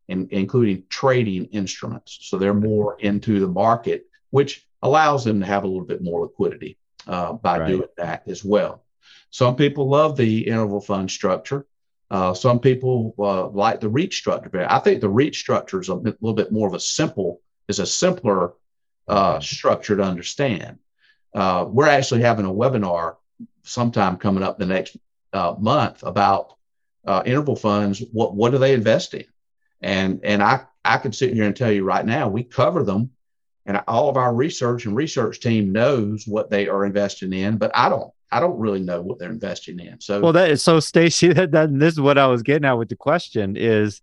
[0.08, 2.20] in, including trading instruments.
[2.22, 6.22] So they're more into the market, which allows them to have a little bit more
[6.22, 7.68] liquidity uh, by right.
[7.68, 8.84] doing that as well.
[9.38, 11.68] Some people love the interval fund structure.
[12.10, 14.66] Uh, some people uh, like the REIT structure.
[14.68, 17.86] I think the REIT structure is a little bit more of a simple, is a
[17.86, 18.54] simpler
[19.08, 20.80] uh, structure to understand.
[21.36, 23.18] Uh, we're actually having a webinar
[23.62, 24.98] sometime coming up the next
[25.34, 26.56] uh, month about
[27.06, 28.04] uh, interval funds.
[28.12, 29.26] What what do they invest in?
[29.82, 33.12] And and I I could sit here and tell you right now we cover them,
[33.68, 37.70] and all of our research and research team knows what they are investing in, but
[37.76, 38.12] I don't.
[38.30, 40.02] I don't really know what they're investing in.
[40.02, 41.28] So well, that is so Stacy.
[41.34, 44.02] That, that this is what I was getting at with the question is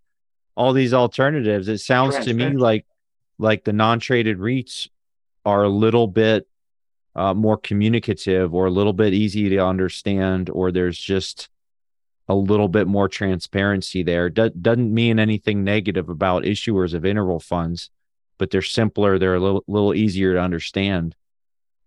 [0.57, 1.69] all these alternatives.
[1.69, 2.87] It sounds to me like
[3.39, 4.89] like the non-traded REITs
[5.45, 6.47] are a little bit
[7.15, 11.49] uh, more communicative or a little bit easy to understand, or there's just
[12.29, 14.31] a little bit more transparency there.
[14.31, 17.91] Do- doesn't mean anything negative about issuers of interval funds,
[18.39, 19.19] but they're simpler.
[19.19, 21.15] They're a little, little easier to understand.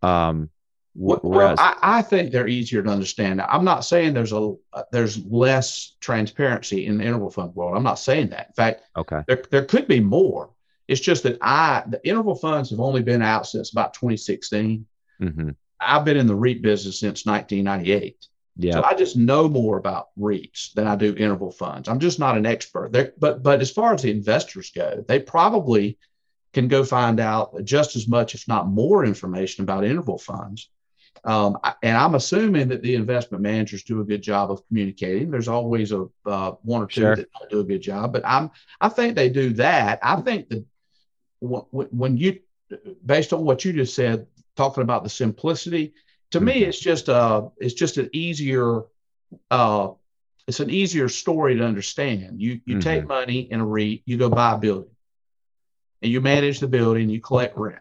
[0.02, 0.50] Um,
[0.98, 3.40] well, whereas, I, I, think they're easier to understand.
[3.40, 7.78] I'm not saying there's a uh, there's less transparency in the interval fund world.
[7.78, 8.48] I'm not saying that.
[8.48, 10.50] In fact, okay, there there could be more.
[10.88, 14.88] It's just that I the interval funds have only been out since about 2016.
[15.22, 15.50] Mm-hmm.
[15.80, 18.26] I've been in the REIT business since 1998.
[18.58, 18.74] Yeah.
[18.74, 21.88] So I just know more about REITs than I do interval funds.
[21.88, 22.92] I'm just not an expert.
[22.92, 26.00] They're, but but as far as the investors go, they probably
[26.58, 30.70] can go find out just as much, if not more, information about interval funds.
[31.24, 35.30] Um, and I'm assuming that the investment managers do a good job of communicating.
[35.30, 37.16] There's always a uh, one or two sure.
[37.16, 38.50] that don't do a good job, but I'm
[38.82, 40.00] I think they do that.
[40.02, 40.66] I think that
[41.40, 42.40] when you,
[43.06, 45.94] based on what you just said, talking about the simplicity,
[46.32, 46.70] to me, mm-hmm.
[46.70, 48.82] it's just a it's just an easier
[49.52, 49.90] uh,
[50.48, 52.42] it's an easier story to understand.
[52.42, 52.80] You you mm-hmm.
[52.80, 54.90] take money in a REIT, you go buy a building,
[56.02, 57.80] and you manage the building, you collect rent.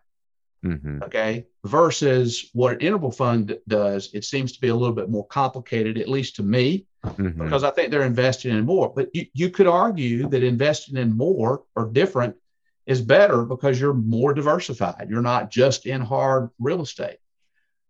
[0.64, 1.02] Mm-hmm.
[1.04, 5.26] Okay, versus what an interval fund does, it seems to be a little bit more
[5.26, 7.44] complicated, at least to me, mm-hmm.
[7.44, 8.92] because I think they're investing in more.
[8.94, 12.36] But you, you could argue that investing in more or different
[12.86, 15.08] is better because you're more diversified.
[15.10, 17.18] You're not just in hard real estate.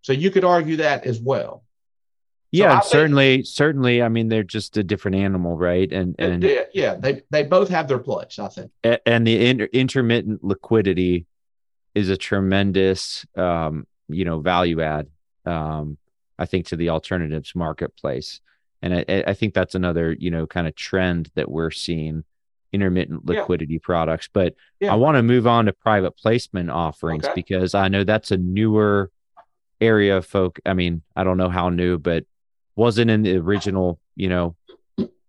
[0.02, 1.64] So you could argue that as well.
[2.52, 4.02] Yeah, so certainly, think, certainly.
[4.02, 5.90] I mean, they're just a different animal, right?
[5.92, 8.70] And and yeah, they they both have their place, I think.
[9.04, 11.26] And the inter- intermittent liquidity
[11.94, 15.08] is a tremendous, um, you know, value add.
[15.44, 15.98] Um,
[16.38, 18.40] I think to the alternatives marketplace,
[18.82, 22.24] and I, I think that's another, you know, kind of trend that we're seeing
[22.72, 23.80] intermittent liquidity yeah.
[23.82, 24.28] products.
[24.32, 24.92] But yeah.
[24.92, 27.32] I want to move on to private placement offerings okay.
[27.34, 29.10] because I know that's a newer
[29.80, 30.58] area of folk.
[30.66, 32.24] I mean, I don't know how new, but
[32.76, 34.54] wasn't in the original, you know,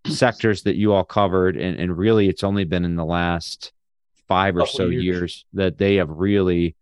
[0.06, 1.58] sectors that you all covered.
[1.58, 3.72] And, and really, it's only been in the last
[4.28, 5.04] five or so years.
[5.04, 5.46] years.
[5.54, 6.76] that they have really,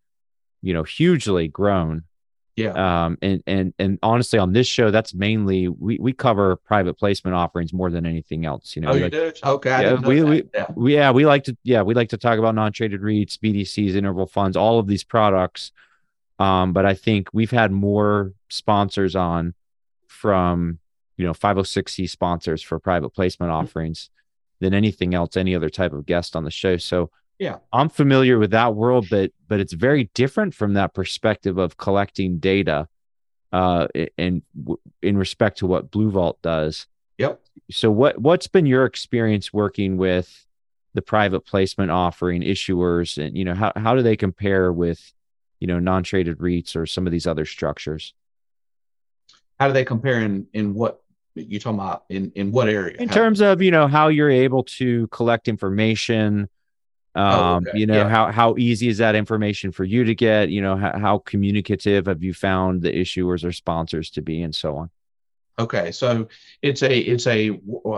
[0.62, 2.04] you know, hugely grown.
[2.56, 3.06] Yeah.
[3.06, 7.36] Um, and and and honestly, on this show, that's mainly we we cover private placement
[7.36, 8.78] offerings more than anything else.
[8.78, 9.32] You know, oh, you like, do?
[9.44, 9.82] Okay.
[9.82, 10.66] Yeah, we, we, yeah.
[10.74, 14.26] we yeah we like to yeah we like to talk about non-traded REITs, BDCs, interval
[14.26, 15.74] funds, all of these products.
[16.40, 19.54] Um, but I think we've had more sponsors on
[20.16, 20.80] from
[21.18, 23.66] you know 506c sponsors for private placement Mm-hmm.
[23.66, 24.10] offerings
[24.62, 26.78] than anything else, any other type of guest on the show.
[26.78, 27.58] So Yeah.
[27.74, 32.40] I'm familiar with that world, but but it's very different from that perspective of collecting
[32.40, 32.88] data,
[33.52, 34.42] uh, in
[35.02, 36.88] in respect to what Blue Vault does.
[37.18, 37.42] Yep.
[37.72, 40.46] So what what's been your experience working with
[40.94, 45.14] the private placement offering issuers, and you know how how do they compare with
[45.60, 48.14] you know non-traded REITs or some of these other structures?
[49.60, 51.02] How do they compare in in what
[51.36, 52.96] you talking about in in what area?
[53.00, 56.50] in How- terms of you know how you're able to collect information
[57.16, 57.80] um Oh, okay.
[57.80, 58.10] you know Yeah.
[58.10, 62.08] how how easy is that information for you to get you know how, how communicative
[62.08, 64.90] have you found the issuers or sponsors to be and so on
[65.58, 66.28] Okay, so
[66.62, 67.58] it's a it's a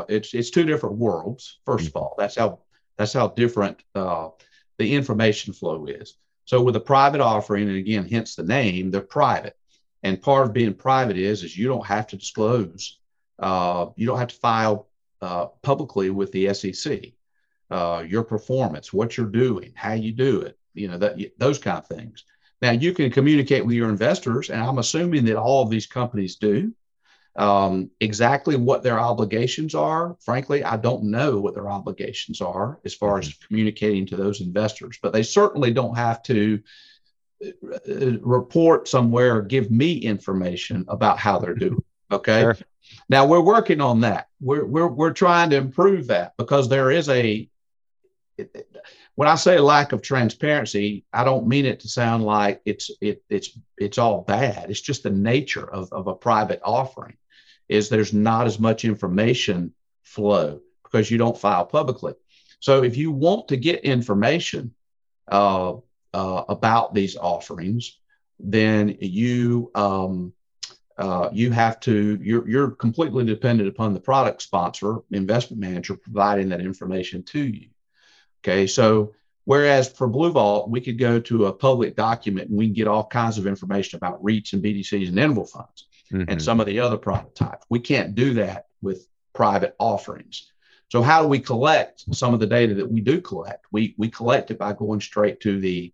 [0.10, 1.58] it's it's two different worlds.
[1.66, 2.60] 1st of all, that's how
[3.00, 4.30] that's how different uh,
[4.78, 6.18] the information flow is.
[6.46, 9.56] So with a private offering, and again, hence the name, they're private.
[10.04, 13.00] And part of being private is is you don't have to disclose,
[13.40, 14.88] uh, you don't have to file
[15.22, 17.14] uh, publicly with the SEC
[17.70, 21.78] uh, your performance, what you're doing, how you do it, you know that those kind
[21.78, 22.24] of things.
[22.62, 26.36] Now you can communicate with your investors, and I'm assuming that all of these companies
[26.36, 26.74] do.
[27.36, 32.96] Um, exactly what their obligations are, frankly, I don't know what their obligations are as
[32.96, 36.60] far as communicating to those investors, but they certainly don't have to
[38.22, 41.84] report somewhere or give me information about how they're doing.
[42.12, 42.42] Okay.
[42.42, 42.58] Sure.
[43.10, 44.28] Now we're working on that.
[44.40, 47.50] We're, we're, we're trying to improve that because there is a,
[49.16, 53.24] when I say lack of transparency, I don't mean it to sound like it's it
[53.30, 54.70] it's it's all bad.
[54.70, 57.18] It's just the nature of, of a private offering
[57.68, 59.74] is there's not as much information
[60.04, 62.14] flow because you don't file publicly.
[62.60, 64.76] So if you want to get information
[65.28, 65.74] uh,
[66.18, 68.00] uh, about these offerings,
[68.40, 70.34] then you um,
[70.98, 76.50] uh, you have to you're you're completely dependent upon the product sponsor, investment manager providing
[76.50, 77.68] that information to you.
[78.42, 79.14] Okay, so
[79.46, 82.88] whereas for Blue Vault, we could go to a public document and we can get
[82.88, 86.26] all kinds of information about REITs and BDCs and interval funds Mhm.
[86.30, 87.66] and some of the other product types.
[87.70, 90.52] We can't do that with private offerings.
[90.90, 93.66] So how do we collect some of the data that we do collect?
[93.72, 95.94] We we collect it by going straight to the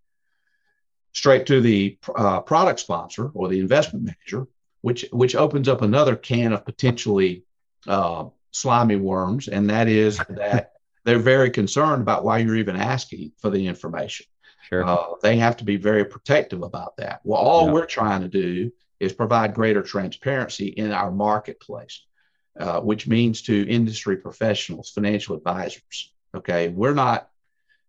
[1.14, 4.48] straight to the uh, product sponsor or the investment manager,
[4.82, 7.44] which which opens up another can of potentially
[7.88, 10.74] uh, slimy worms, and that is that
[11.06, 14.26] they're very concerned about why you're even asking for the information.
[14.70, 17.20] sure Uh, they have to be very protective about that.
[17.24, 17.74] Well, all Yeah.
[17.74, 22.06] we're trying to do is provide greater transparency in our marketplace,
[22.58, 26.14] uh, which means to industry professionals, financial advisors.
[26.36, 27.30] Okay, we're not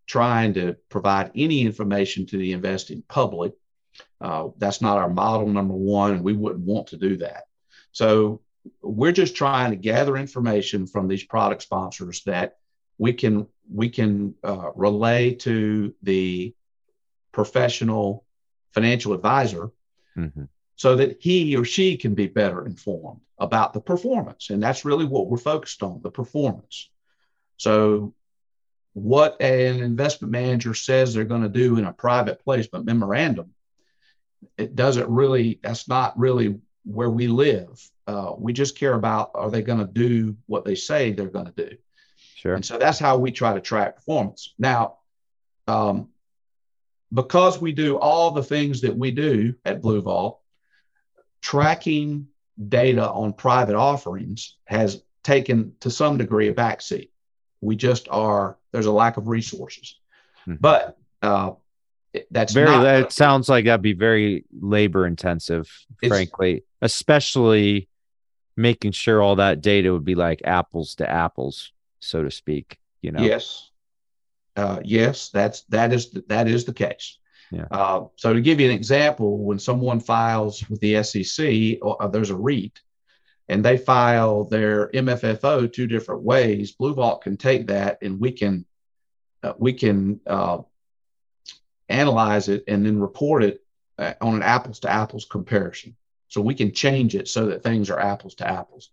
[0.07, 3.53] trying to provide any information to the investing public.
[4.21, 7.45] Uh, that's not our model, number one, and we wouldn't want to do that.
[7.93, 8.41] So
[8.83, 12.57] we're just trying to gather information from these product sponsors that
[12.99, 16.55] we can we can uh, relay to the
[17.33, 18.25] professional
[18.73, 19.71] financial advisor
[20.17, 20.49] Mhm.
[20.77, 24.51] so that he or she can be better informed about the performance.
[24.51, 26.89] And that's really what we're focused on the performance.
[27.57, 28.15] So,
[28.95, 33.53] what an investment manager says they're going to do in a private placement memorandum,
[34.57, 37.81] it doesn't really, that's not really where we live.
[38.07, 41.47] Uh, we just care about are they going to do what they say they're going
[41.53, 41.77] to do?
[42.37, 44.55] sure And so that's how we try to track performance.
[44.59, 44.99] Now,
[45.67, 46.09] um,
[47.13, 50.41] because we do all the things that we do at Blue Vault,
[51.41, 52.29] tracking
[52.69, 57.11] data on private offerings has taken to some degree a backseat.
[57.61, 59.97] We just are, there's a lack of resources.
[60.47, 60.61] Mhm.
[60.61, 61.53] But uh,
[62.31, 65.69] that's very not, that sounds like that'd be very labor intensive
[66.07, 67.89] frankly especially
[68.57, 73.11] making sure all that data would be like apples to apples so to speak you
[73.11, 73.71] know Yes.
[74.57, 77.19] Uh, yes, that's that is that is the case.
[77.51, 77.67] Yeah.
[77.71, 82.07] Uh, so to give you an example, when someone files with the SEC, or uh,
[82.07, 82.81] there's a REIT,
[83.49, 88.33] and they file their MFFO two different ways, Blue Vault can take that and we
[88.33, 88.65] can
[89.43, 90.59] uh, we can uh,
[91.89, 93.63] analyze it and then report it
[93.99, 95.95] uh, on an apples to apples comparison.
[96.29, 98.91] So we can change it so that things are apples to apples.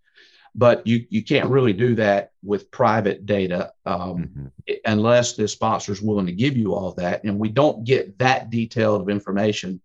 [0.54, 3.72] But you you can't really do that with private data.
[3.86, 4.80] Um, Mhm.
[4.86, 7.24] unless the sponsor is willing to give you all that.
[7.24, 9.80] And we don't get that detailed of information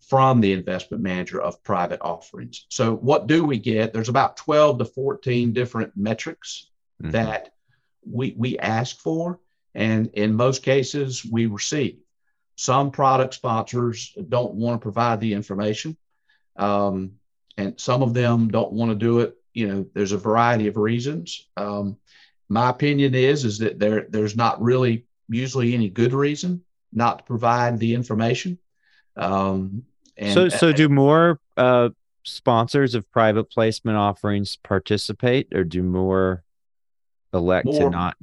[0.00, 2.66] from the investment manager of private offerings.
[2.68, 3.92] So, what do we get?
[3.92, 6.70] There's about 12 to 14 different metrics
[7.02, 7.12] mm-hmm.
[7.12, 7.54] that
[8.06, 9.40] we, we ask for,
[9.74, 11.98] and in most cases, we receive.
[12.56, 15.96] Some product sponsors don't want to provide the information,
[16.56, 17.12] um,
[17.56, 19.36] and some of them don't want to do it.
[19.52, 21.46] You know, there's a variety of reasons.
[21.56, 21.96] Um,
[22.48, 27.24] my opinion is is that there there's not really usually any good reason not to
[27.24, 28.58] provide the information.
[29.18, 29.84] Um,
[30.16, 31.90] and, so, so do more uh,
[32.24, 36.44] sponsors of private placement offerings participate, or do more
[37.32, 38.16] elect more, to not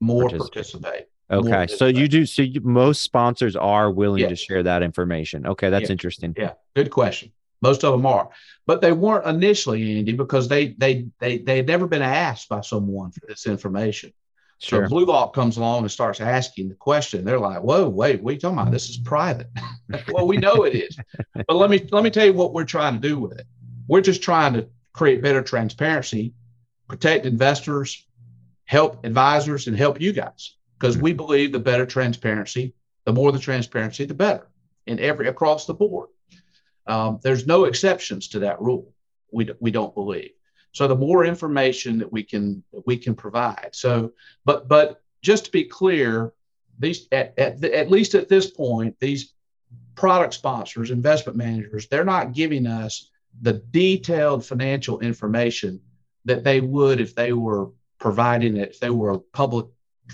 [0.00, 0.52] more participate?
[0.52, 1.06] participate.
[1.30, 2.26] Okay, more so you do.
[2.26, 4.30] So you, most sponsors are willing yes.
[4.30, 5.46] to share that information.
[5.46, 5.92] Okay, that's yeah.
[5.92, 6.34] interesting.
[6.36, 7.32] Yeah, good question.
[7.62, 8.30] Most of them are,
[8.66, 12.62] but they weren't initially, Andy, because they they they they had never been asked by
[12.62, 14.12] someone for this information.
[14.60, 14.84] Sure.
[14.84, 17.24] So Blue Vault comes along and starts asking the question.
[17.24, 18.70] They're like, "Whoa, wait, what are you talking about?
[18.70, 19.48] This is private."
[20.12, 20.98] well, we know it is,
[21.34, 23.46] but let me let me tell you what we're trying to do with it.
[23.88, 26.34] We're just trying to create better transparency,
[26.88, 28.06] protect investors,
[28.66, 32.74] help advisors, and help you guys because we believe the better transparency,
[33.06, 34.46] the more the transparency, the better
[34.86, 36.10] in every across the board.
[36.86, 38.92] Um, there's no exceptions to that rule.
[39.32, 40.32] We we don't believe.
[40.72, 43.70] So the more information that we can we can provide.
[43.72, 44.12] So,
[44.44, 46.32] but but just to be clear,
[46.78, 49.34] these at, at, at least at this point, these
[49.94, 53.10] product sponsors, investment managers, they're not giving us
[53.42, 55.80] the detailed financial information
[56.24, 59.66] that they would if they were providing it, if they were a public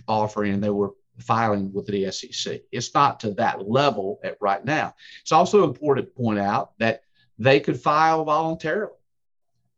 [0.09, 2.61] offering and they were filing with the SEC.
[2.73, 4.95] It's not to that level at right now.
[5.23, 7.03] It's also important to point out that
[7.39, 8.93] they could file voluntarily.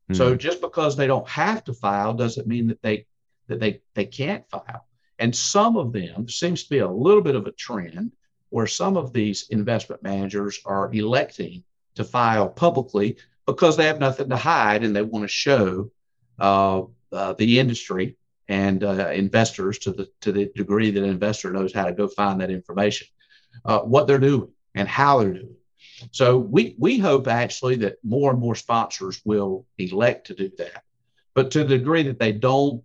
[0.09, 0.15] Mm-hmm.
[0.15, 3.07] So just because they don't have to file doesn't mean that they
[3.49, 4.87] that they they can't file.
[5.19, 8.13] And some of them seems to be a little bit of a trend
[8.51, 11.65] where some of these investment managers are electing
[11.97, 15.91] to file publicly because they have nothing to hide and they want to show
[16.39, 16.83] uh,
[17.13, 18.17] uh, the industry
[18.49, 22.09] and uh, investors to the to the degree that an investor knows how to go
[22.09, 23.09] find that information,
[23.65, 25.58] uh, what they're doing and how they're doing.
[26.11, 30.85] So we we hope actually that more and more sponsors will elect to do that.
[31.35, 32.83] But to the degree that they don't,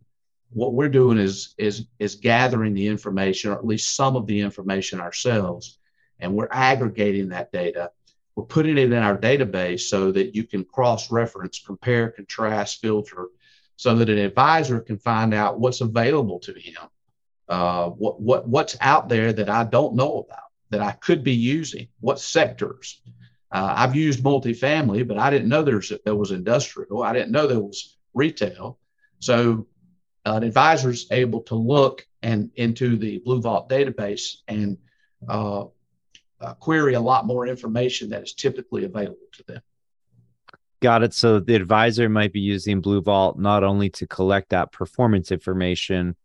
[0.51, 4.39] what we're doing is is is gathering the information, or at least some of the
[4.39, 5.79] information ourselves,
[6.19, 7.91] and we're aggregating that data.
[8.35, 13.27] We're putting it in our database so that you can cross-reference, compare, contrast, filter,
[13.75, 16.81] so that an advisor can find out what's available to him,
[17.47, 20.42] uh, what what what's out there that I don't know about
[20.73, 21.87] that I could be using?
[21.99, 22.99] What sectors?
[23.51, 27.03] Uh, I've used multifamily, but I didn't know there's there was industrial.
[27.03, 28.79] I didn't know there was retail.
[29.19, 29.67] So
[30.25, 34.77] uh, an advisor is able to look and into the Blue Vault database and
[35.29, 35.65] uh,
[36.41, 39.61] uh, query a lot more information that is typically available to them.
[40.81, 41.13] Got it.
[41.13, 46.15] So the advisor might be using Blue Vault not only to collect that performance information,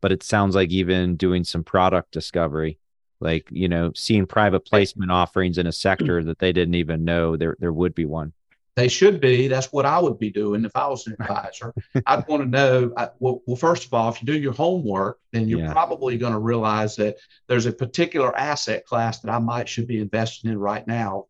[0.00, 2.80] but it sounds like even doing some product discovery
[3.22, 7.36] like you know seeing private placement offerings in a sector that they didn't even know
[7.36, 8.32] there there would be one
[8.74, 11.72] they should be that's what i would be doing if i was an advisor
[12.06, 15.18] i'd want to know I, well, well, first of all if you do your homework
[15.30, 15.72] then you're yeah.
[15.72, 17.16] probably going to realize that
[17.46, 21.26] there's a particular asset class that i might should be investing in right now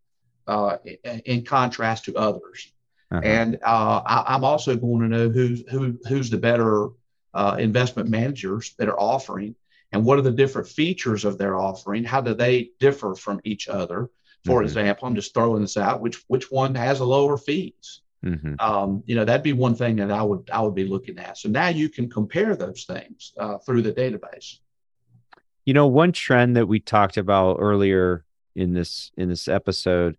[0.48, 2.72] uh, in, in, contrast to others
[3.12, 3.20] uh-huh.
[3.22, 6.88] and uh, I, am also going to know who's who, who's the better
[7.32, 9.54] uh, investment managers that are offering
[9.92, 12.04] and what are the different features of their offering?
[12.04, 14.10] How do they differ from each other?
[14.44, 14.64] For mm-hmm.
[14.64, 16.00] example, I'm just throwing this out.
[16.00, 18.00] Which which one has a lower fees?
[18.24, 18.54] Mm-hmm.
[18.58, 21.38] Um, you know, that'd be one thing that I would I would be looking at.
[21.38, 24.58] So now you can compare those things uh, through the database.
[25.64, 28.24] You know, one trend that we talked about earlier
[28.54, 30.16] in this in this episode,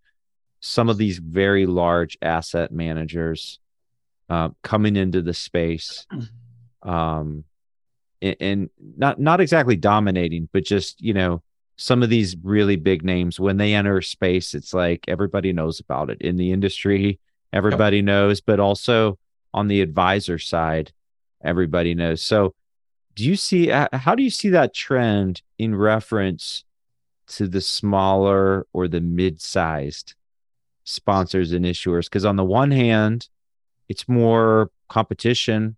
[0.60, 3.60] some of these very large asset managers
[4.30, 6.06] uh, coming into the space.
[6.86, 7.46] Um,
[8.40, 11.42] and not not exactly dominating, but just you know
[11.76, 16.10] some of these really big names when they enter space, it's like everybody knows about
[16.10, 17.20] it in the industry.
[17.52, 18.06] Everybody yep.
[18.06, 19.18] knows, but also
[19.54, 20.92] on the advisor side,
[21.44, 22.22] everybody knows.
[22.22, 22.54] So,
[23.16, 26.64] do you see how do you see that trend in reference
[27.28, 30.16] to the smaller or the mid-sized
[30.84, 32.06] sponsors and issuers?
[32.06, 33.30] Because on the one hand,
[33.88, 35.76] it's more competition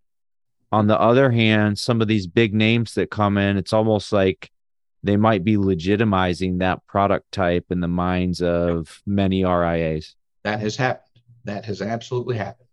[0.76, 4.52] on the other hand, some of these big names that come in, it's almost like
[5.04, 10.16] they might be legitimizing that product type in the minds of many RIAs.
[10.44, 11.24] That has happened.
[11.46, 12.68] That has absolutely happened.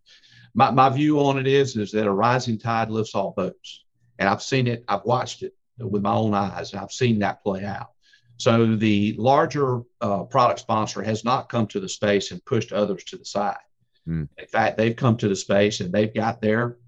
[0.53, 3.85] My, my view on it is, is that a rising tide lifts all boats.
[4.19, 7.45] And I've seen it, I've watched it with my own eyes, and I've seen that
[7.45, 7.91] play out.
[8.37, 13.05] So the larger uh, product sponsor has not come to the space and pushed others
[13.05, 13.63] to the side.
[14.09, 14.29] Mm.
[14.37, 16.79] In fact, they've come to the space and they've got their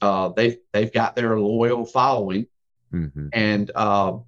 [0.00, 2.46] uh, they they've got their loyal following,
[2.92, 3.28] mm-hmm.
[3.32, 4.18] and uh,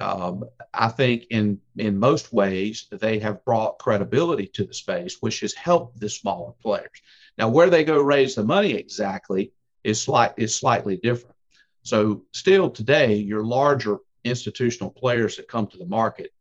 [0.00, 5.40] um, I think in in most ways they have brought credibility to the space, which
[5.40, 7.02] has helped the smaller players.
[7.36, 9.52] Now, where they go raise the money exactly
[9.84, 11.36] is slight is slightly different.
[11.82, 16.32] So, still today, your larger institutional players that come to the market,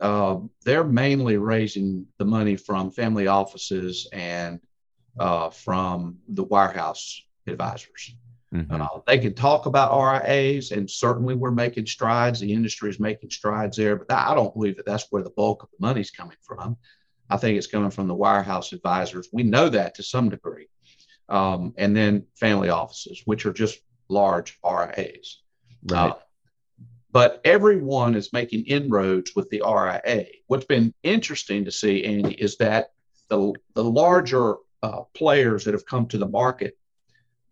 [0.00, 4.60] uh, they're mainly raising the money from family offices and
[5.18, 8.14] uh, from the wirehouse advisors.
[8.54, 8.82] Mm-hmm.
[8.82, 12.40] Uh, they can talk about RIAs, and certainly we're making strides.
[12.40, 15.62] The industry is making strides there, but I don't believe that that's where the bulk
[15.62, 16.76] of the money is coming from.
[17.30, 19.28] I think it's coming from the wirehouse advisors.
[19.32, 20.68] We know that to some degree.
[21.28, 25.40] Um, and then family offices, which are just large RIAs.
[25.84, 26.10] Right.
[26.10, 26.16] Uh,
[27.10, 30.26] but everyone is making inroads with the RIA.
[30.46, 32.90] What's been interesting to see, Andy, is that
[33.28, 36.76] the, the larger uh, players that have come to the market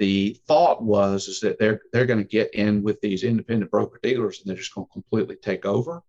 [0.01, 4.01] the thought was is that they're they're going to get in with these independent broker
[4.03, 6.03] dealers and they're just going to completely take over,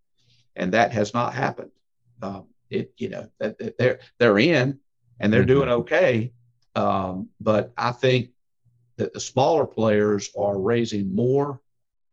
[0.56, 1.72] and that has not happened.
[2.22, 3.30] Um, it you know
[3.78, 4.80] they're they're in
[5.20, 5.48] and they're mm-hmm.
[5.48, 6.32] doing okay,
[6.74, 8.30] um, but I think
[8.96, 11.62] that the smaller players are raising more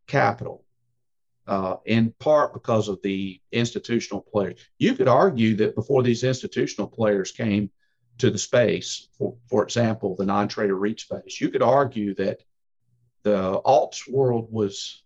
[0.05, 0.65] capital.
[1.47, 4.59] Uh, in part because of the institutional players.
[4.77, 7.71] You could argue that before these institutional players came,
[8.19, 12.43] to the space, for, for example, the non-traded REIT space, you could argue that
[13.23, 15.03] the alts world was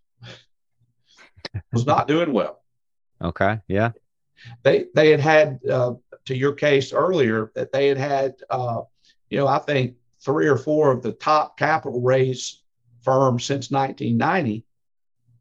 [1.72, 2.62] was not doing well.
[3.22, 3.60] Okay.
[3.68, 3.92] Yeah.
[4.64, 5.94] They they had had uh,
[6.26, 8.82] to your case earlier that they had had uh,
[9.30, 12.62] you know I think three or four of the top capital raise
[13.02, 14.66] firms since 1990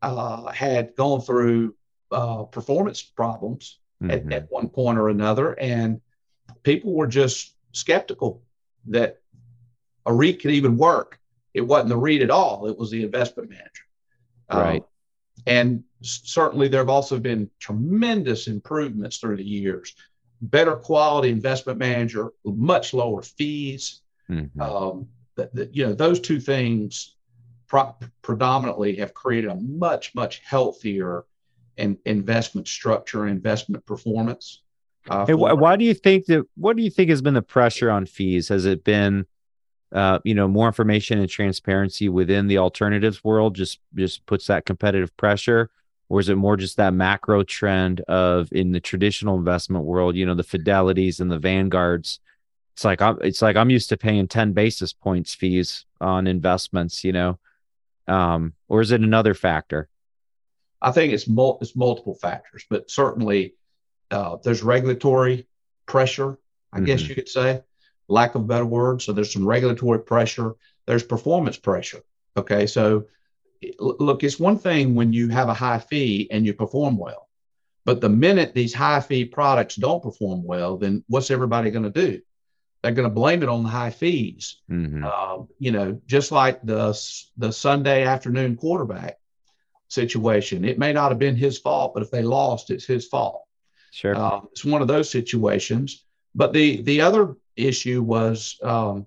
[0.02, 1.74] uh, had gone through
[2.10, 4.10] uh, performance problems mm-hmm.
[4.10, 6.00] at, at one point or another, and
[6.62, 8.42] people were just skeptical
[8.86, 9.20] that
[10.06, 11.18] a REIT could even work.
[11.54, 13.84] It wasn't the REIT at all, it was the investment manager.
[14.52, 14.82] Right.
[14.82, 14.88] Um,
[15.46, 19.94] and certainly there have also been tremendous improvements through the years.
[20.40, 24.00] Better quality investment manager, much lower fees.
[24.30, 24.60] Mm-hmm.
[24.60, 27.16] Um, that, that, you know, those two things
[27.66, 31.24] pro- predominantly have created a much, much healthier
[31.78, 34.61] and investment structure, and investment performance.
[35.08, 36.44] Uh, hey, why, why do you think that?
[36.56, 38.48] What do you think has been the pressure on fees?
[38.48, 39.26] Has it been,
[39.92, 44.64] uh, you know, more information and transparency within the alternatives world just just puts that
[44.64, 45.70] competitive pressure,
[46.08, 50.14] or is it more just that macro trend of in the traditional investment world?
[50.14, 52.20] You know, the Fidelities and the Vanguards.
[52.74, 53.18] It's like I'm.
[53.22, 57.02] It's like I'm used to paying ten basis points fees on investments.
[57.02, 57.38] You know,
[58.06, 59.88] um, or is it another factor?
[60.80, 63.54] I think it's mul- it's multiple factors, but certainly
[64.10, 65.46] uh, there's regulatory
[65.86, 66.38] pressure,
[66.72, 66.84] I mm-hmm.
[66.86, 67.62] guess you could say,
[68.08, 69.02] lack of a better word.
[69.02, 70.54] So there's some regulatory pressure.
[70.86, 72.02] There's performance pressure.
[72.36, 73.06] Okay, so
[73.78, 77.28] look, it's one thing when you have a high fee and you perform well,
[77.84, 81.90] but the minute these high fee products don't perform well, then what's everybody going to
[81.90, 82.20] do?
[82.82, 84.60] They're going to blame it on the high fees.
[84.68, 85.04] Mm-hmm.
[85.04, 86.98] Uh, you know, just like the
[87.36, 89.18] the Sunday afternoon quarterback
[89.92, 90.64] situation.
[90.64, 93.42] It may not have been his fault, but if they lost, it's his fault.
[93.92, 94.16] Sure.
[94.16, 96.04] Uh, it's one of those situations.
[96.34, 99.06] But the the other issue was, um,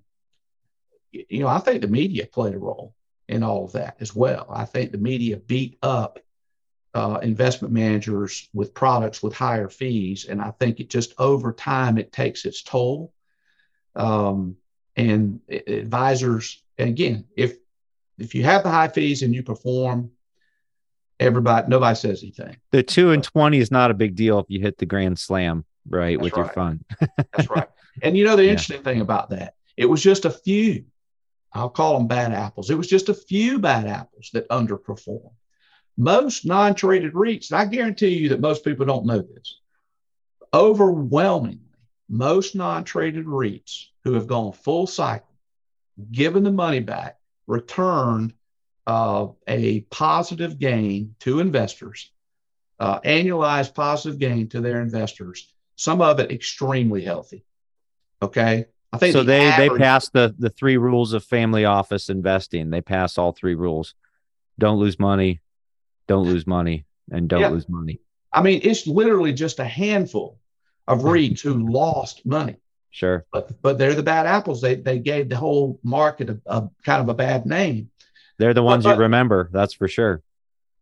[1.12, 2.94] you know, I think the media played a role
[3.28, 4.46] in all of that as well.
[4.48, 6.20] I think the media beat up
[6.94, 11.98] uh, investment managers with products with higher fees, and I think it just over time
[11.98, 13.12] it takes its toll.
[13.96, 14.56] Um,
[14.96, 17.58] and advisors, and again, if
[18.20, 20.12] if you have the high fees and you perform,
[21.20, 22.58] everybody nobody says anything.
[22.72, 25.66] The two and twenty is not a big deal if you hit the grand slam
[25.90, 26.46] right with right.
[26.46, 26.86] your fund.
[27.18, 27.68] That's right.
[28.04, 28.52] And you know the yeah.
[28.52, 30.84] interesting thing about that, it was just a few.
[31.54, 32.70] I'll call them bad apples.
[32.70, 35.32] It was just a few bad apples that underperformed.
[35.98, 39.60] Most non-traded REITs, and I guarantee you that most people don't know this.
[40.54, 41.62] Overwhelmingly,
[42.10, 45.34] most non-traded REITs who have gone full cycle,
[46.12, 48.34] given the money back, returned
[48.88, 52.12] uh, a positive gain to investors,
[52.80, 55.52] uh, annualized positive gain to their investors.
[55.76, 57.44] Some of it extremely healthy.
[58.22, 59.20] Okay, I think so.
[59.20, 62.70] The they average, they passed the the three rules of family office investing.
[62.70, 63.96] They pass all three rules:
[64.58, 65.42] don't lose money,
[66.08, 67.50] don't lose money, and don't yeah.
[67.50, 68.00] lose money.
[68.32, 70.40] I mean, it's literally just a handful
[70.88, 72.58] of REITs who lost money.
[72.92, 74.62] Sure, but but they're the bad apples.
[74.62, 77.90] They they gave the whole market a, a kind of a bad name.
[78.38, 80.22] They're the ones but, you remember, that's for sure.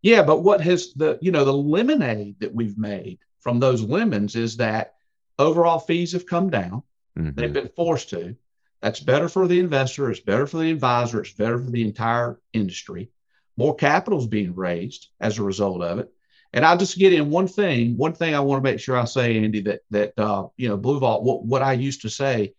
[0.02, 4.36] Yeah, but what has the you know the lemonade that we've made from those lemons
[4.36, 4.96] is that
[5.40, 6.84] overall fees have come down.
[7.18, 7.40] Mm-hmm.
[7.40, 8.36] They've been forced to.
[8.82, 10.12] That's better for the investor.
[10.12, 11.22] It's better for the advisor.
[11.22, 13.12] It's better for the entire industry.
[13.56, 16.12] More capital is being raised as a result of it.
[16.52, 17.98] And I'll just get in one thing.
[17.98, 20.78] One thing I want to make sure I say, Andy, that that uh, you know,
[20.78, 21.24] Blue Vault.
[21.24, 22.56] What what I used to say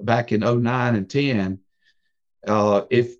[0.00, 1.58] back in 09 and 10,
[2.46, 3.14] uh, if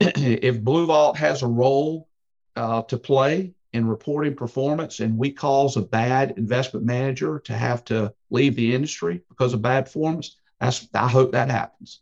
[0.16, 2.08] if Blue Vault has a role
[2.56, 7.84] uh, to play in reporting performance, and we cause a bad investment manager to have
[7.84, 12.00] to leave the industry because of bad performance, that's I hope that happens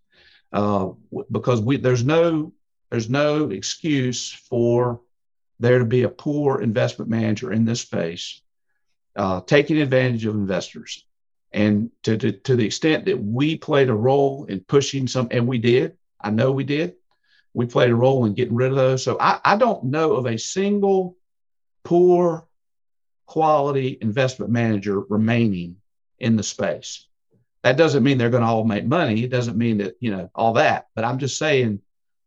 [0.52, 0.88] uh,
[1.30, 2.52] because we there's no
[2.90, 5.00] there's no excuse for
[5.60, 8.40] there to be a poor investment manager in this space
[9.18, 11.04] uh, taking advantage of investors.
[11.52, 15.48] And to, to, to the extent that we played a role in pushing some, and
[15.48, 16.94] we did, I know we did,
[17.54, 19.02] we played a role in getting rid of those.
[19.02, 21.16] So I, I don't know of a single
[21.84, 22.46] poor
[23.26, 25.76] quality investment manager remaining
[26.18, 27.06] in the space.
[27.62, 29.24] That doesn't mean they're going to all make money.
[29.24, 30.88] It doesn't mean that, you know, all that.
[30.94, 31.80] But I'm just saying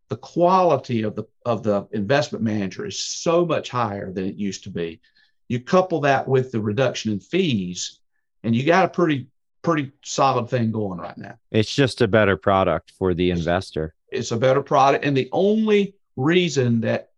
[0.10, 4.66] the quality of the of the investment manager is so much higher than it used
[4.66, 5.00] to be.
[5.48, 8.00] You couple that with the reduction in fees,
[8.44, 9.28] and you got a pretty
[9.62, 11.36] pretty solid thing going right now.
[11.50, 13.94] It's just a better product for the investor.
[14.12, 17.12] It's a better product, and the only reason that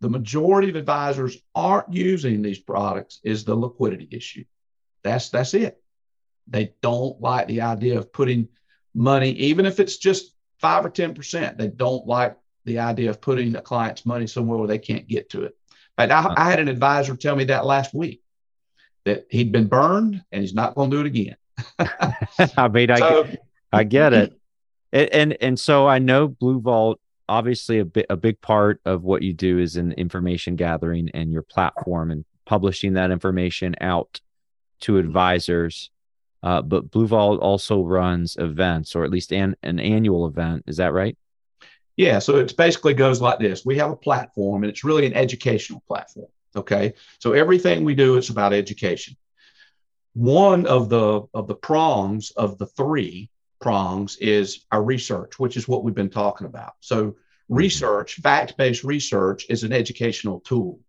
[0.00, 4.44] the majority of advisors aren't using these products is the liquidity issue.
[5.04, 5.80] That's that's it.
[6.48, 8.48] They don't like the idea of putting
[8.94, 11.56] money, even if it's just five or 10%.
[11.56, 15.30] They don't like the idea of putting a client's money somewhere where they can't get
[15.30, 15.56] to it.
[15.96, 18.22] But I, I had an advisor tell me that last week
[19.04, 21.36] that he'd been burned and he's not going to do it again.
[22.56, 23.28] I mean, I, so,
[23.72, 24.40] I get it.
[24.92, 29.02] And, and, and so I know Blue Vault, obviously a bit, a big part of
[29.02, 34.20] what you do is in information gathering and your platform and publishing that information out
[34.80, 35.90] to advisors.
[36.42, 40.64] Uh, but Blue Vault also runs events, or at least an, an annual event.
[40.66, 41.16] Is that right?
[41.96, 42.18] Yeah.
[42.18, 45.82] So it basically goes like this: we have a platform, and it's really an educational
[45.86, 46.26] platform.
[46.56, 46.94] Okay.
[47.20, 49.16] So everything we do is about education.
[50.14, 53.30] One of the of the prongs of the three
[53.62, 56.74] prongs is our research, which is what we've been talking about.
[56.80, 57.16] So
[57.48, 60.80] research, fact-based research, is an educational tool.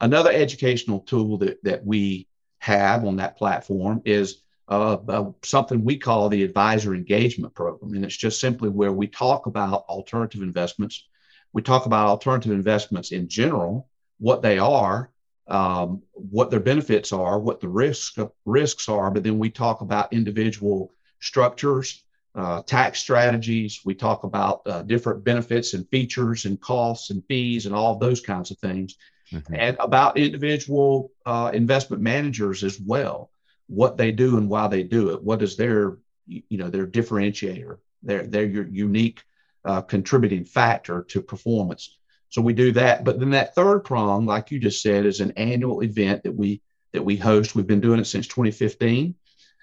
[0.00, 2.26] Another educational tool that that we
[2.58, 7.94] have on that platform is uh, uh, something we call the advisor engagement program.
[7.94, 11.08] And it's just simply where we talk about alternative investments.
[11.52, 15.10] We talk about alternative investments in general, what they are,
[15.48, 20.12] um, what their benefits are, what the risk, risks are, but then we talk about
[20.12, 22.04] individual structures,
[22.34, 23.80] uh, tax strategies.
[23.84, 28.20] We talk about uh, different benefits and features and costs and fees and all those
[28.20, 28.96] kinds of things,
[29.30, 29.54] mm-hmm.
[29.54, 33.30] and about individual uh, investment managers as well
[33.66, 35.22] what they do and why they do it.
[35.22, 39.22] What is their, you know, their differentiator, their, their your unique
[39.64, 41.96] uh, contributing factor to performance.
[42.28, 43.04] So we do that.
[43.04, 46.60] But then that third prong, like you just said, is an annual event that we
[46.92, 47.54] that we host.
[47.54, 49.14] We've been doing it since 2015.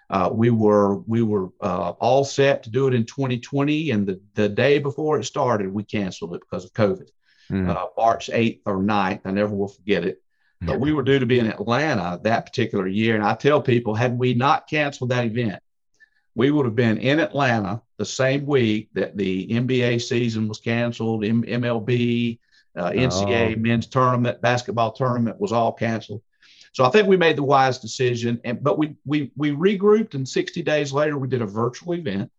[0.10, 4.20] Uh, we were we were uh, all set to do it in 2020, and the,
[4.34, 7.10] the day before it started, we canceled it because of COVID.
[7.52, 7.70] Mm.
[7.70, 10.22] Uh, March 8th or 9th, I never will forget it.
[10.62, 13.16] But we were due to be in Atlanta that particular year.
[13.16, 15.62] And I tell people, had we not canceled that event,
[16.36, 21.24] we would have been in Atlanta the same week that the NBA season was canceled,
[21.24, 22.40] M- MLB,
[22.76, 23.60] uh, NCAA oh.
[23.60, 26.22] men's tournament, basketball tournament was all canceled.
[26.74, 28.40] So I think we made the wise decision.
[28.44, 32.32] And but we we we regrouped, and 60 days later we did a virtual event.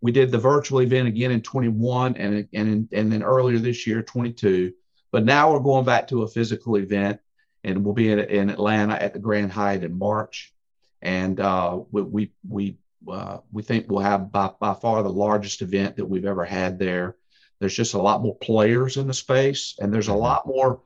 [0.00, 4.02] We did the virtual event again in 21, and and and then earlier this year
[4.02, 4.72] 22.
[5.10, 7.20] But now we're going back to a physical event
[7.64, 10.52] and we'll be in, in Atlanta at the Grand Hyatt in March.
[11.00, 12.76] And uh, we we we,
[13.10, 16.78] uh, we think we'll have by, by far the largest event that we've ever had
[16.78, 17.16] there.
[17.58, 20.20] There's just a lot more players in the space, and there's a mm-hmm.
[20.20, 20.80] lot more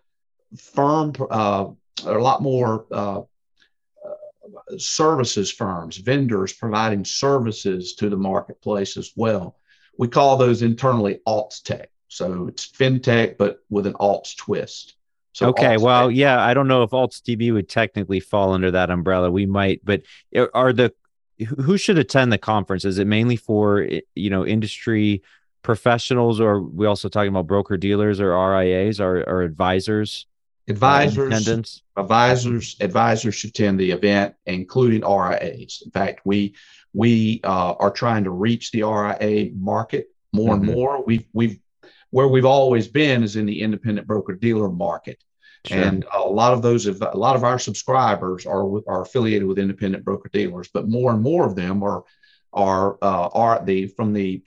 [0.57, 1.69] firm, uh,
[2.05, 9.57] a lot more uh, uh, services firms, vendors providing services to the marketplace as well.
[9.99, 11.91] We call those internally alts tech.
[12.09, 14.95] So it's fintech, but with an alts twist.
[15.33, 18.89] So okay, well, yeah, I don't know if Alts DB would technically fall under that
[18.89, 19.31] umbrella.
[19.31, 20.01] We might, but
[20.55, 20.95] are the
[21.59, 22.87] who should attend the conference?
[22.87, 25.23] Is it mainly for you know industry
[25.63, 30.27] professionals, or we also talking about broker dealers or RIAs or, or advisors?
[30.69, 35.83] Advisors, uh, advisors, advisors should attend the event, including RIAs.
[35.85, 36.55] In fact, we
[36.93, 40.69] we uh, are trying to reach the RIA market more mm-hmm.
[40.69, 41.05] and more.
[41.05, 41.59] We've we've
[42.11, 45.23] where we've always been is in the independent broker dealer market.
[45.67, 45.83] Sure.
[45.83, 50.05] And a lot of those, a lot of our subscribers are are affiliated with independent
[50.05, 52.05] broker dealers, but more and more of them are
[52.53, 54.43] are uh, are the from the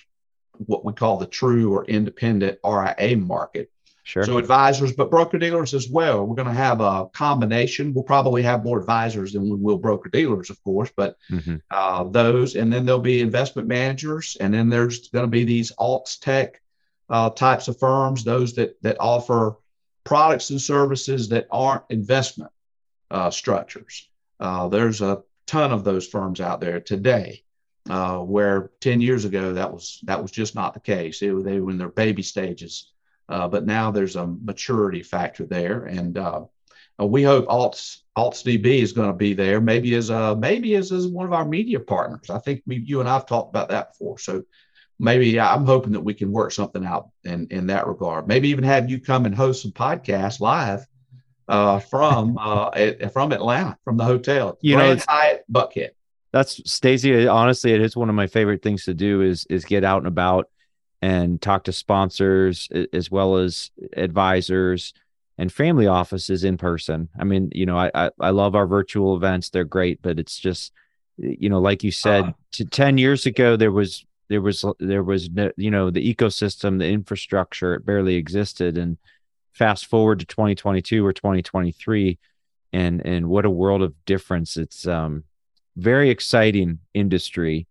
[0.66, 3.72] what we call the true or independent RIA market.
[4.10, 4.24] Sure.
[4.24, 6.26] So advisors, but broker dealers as well.
[6.26, 7.94] We're going to have a combination.
[7.94, 11.58] We'll probably have more advisors than we will broker dealers, of course, but mm-hmm.
[11.70, 15.72] uh, those, and then there'll be investment managers, and then there's going to be these
[15.74, 16.60] alts tech
[17.08, 19.58] uh, types of firms, those that that offer
[20.04, 22.52] products and services that aren't investment
[23.12, 24.10] uh, structures.
[24.40, 27.44] Uh, there's a ton of those firms out there today,
[27.88, 31.22] uh, where 10 years ago that was that was just not the case.
[31.22, 32.92] It, they were in their baby stages,
[33.30, 36.42] uh, but now there's a maturity factor there, and uh,
[37.00, 41.08] we hope Alts AltsDB is going to be there, maybe as a maybe as, as
[41.08, 42.30] one of our media partners.
[42.30, 44.44] I think we, you and I've talked about that before, so
[45.00, 48.28] maybe I'm hoping that we can work something out in in that regard.
[48.28, 50.86] Maybe even have you come and host some podcasts live
[51.48, 52.72] uh, from uh,
[53.14, 54.58] from Atlanta from the hotel.
[54.62, 55.90] You Grand know, it's Hyatt Buckhead.
[56.32, 57.28] That's Stacy.
[57.28, 60.08] Honestly, it is one of my favorite things to do is is get out and
[60.08, 60.50] about
[61.02, 64.94] and talk to sponsors as well as advisors
[65.38, 67.08] and family offices in person.
[67.18, 70.38] I mean, you know, I I, I love our virtual events; they're great, but it's
[70.38, 70.74] just
[71.18, 75.04] you know, like you said, uh, to, ten years ago there was there was there
[75.04, 78.78] was you know the ecosystem the infrastructure it barely existed.
[78.78, 78.98] And
[79.54, 82.18] fast forward to 2022 or 2023
[82.72, 84.56] and and what a world of difference.
[84.56, 85.24] It's um
[85.76, 87.68] very exciting industry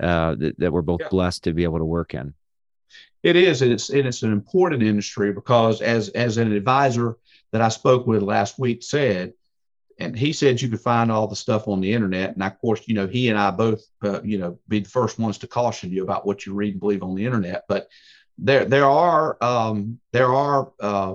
[0.00, 1.08] uh that, that we're both yeah.
[1.08, 2.34] blessed to be able to work in
[3.26, 7.16] it is and it's and it's an important industry because as as an advisor
[7.52, 9.32] that i spoke with last week said
[9.98, 12.34] and he said you could find all the stuff on the internet.
[12.34, 15.18] And of course, you know, he and I both, uh, you know, be the first
[15.18, 17.64] ones to caution you about what you read and believe on the internet.
[17.66, 17.88] But
[18.36, 21.14] there, there are, um, there are uh,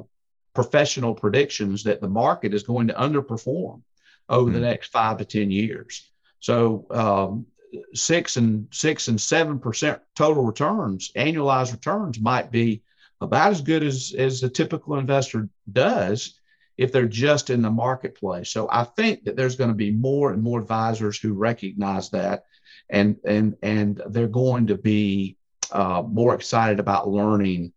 [0.55, 3.81] professional predictions that the market is going to underperform
[4.29, 4.53] over mm-hmm.
[4.53, 4.65] the hmm.
[4.65, 6.09] next five to ten years.
[6.39, 7.45] So um,
[7.93, 12.83] six and six and seven percent total returns, annualized returns, might be
[13.21, 16.39] about as good as as a typical investor does
[16.77, 18.49] if they're just in the marketplace.
[18.49, 22.45] So I think that there's going to be more and more advisors who recognize that,
[22.89, 25.37] and and and they're going to be
[25.71, 27.73] uh, more excited about learning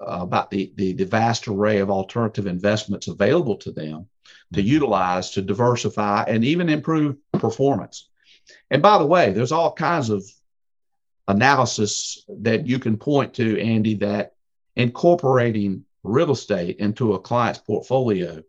[0.00, 4.08] uh, about the, the the vast array of alternative investments available to them
[4.52, 8.09] to utilize to diversify and even improve performance.
[8.70, 10.24] And by the way, there's all kinds of
[11.28, 14.34] analysis that you can point to, Andy, that
[14.76, 18.42] incorporating real estate into a client's portfolio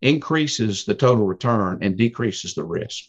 [0.00, 3.04] increases the total return and decreases the risk.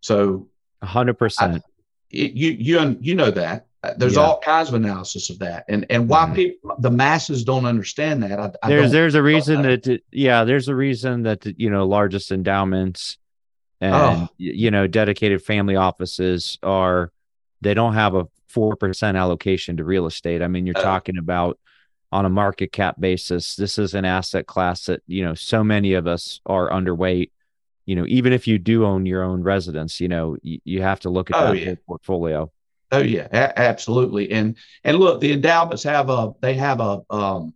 [0.00, 0.48] So,
[0.82, 1.62] hundred percent.
[2.10, 3.66] You you you know that
[3.96, 4.22] there's yeah.
[4.22, 6.34] all kinds of analysis of that, and and why mm-hmm.
[6.34, 8.38] people the masses don't understand that.
[8.38, 9.82] I, I there's there's a reason that.
[9.84, 13.16] that yeah there's a reason that you know largest endowments
[13.80, 14.28] and oh.
[14.38, 17.12] you know dedicated family offices are
[17.60, 20.42] they don't have a four percent allocation to real estate.
[20.42, 21.58] I mean you're uh, talking about
[22.12, 23.56] on a market cap basis.
[23.56, 27.30] This is an asset class that, you know, so many of us are underweight.
[27.86, 31.00] You know, even if you do own your own residence, you know, you, you have
[31.00, 31.74] to look at oh, that yeah.
[31.86, 32.50] portfolio.
[32.92, 34.30] Oh yeah, a- absolutely.
[34.30, 37.54] And and look, the endowments have a they have a um,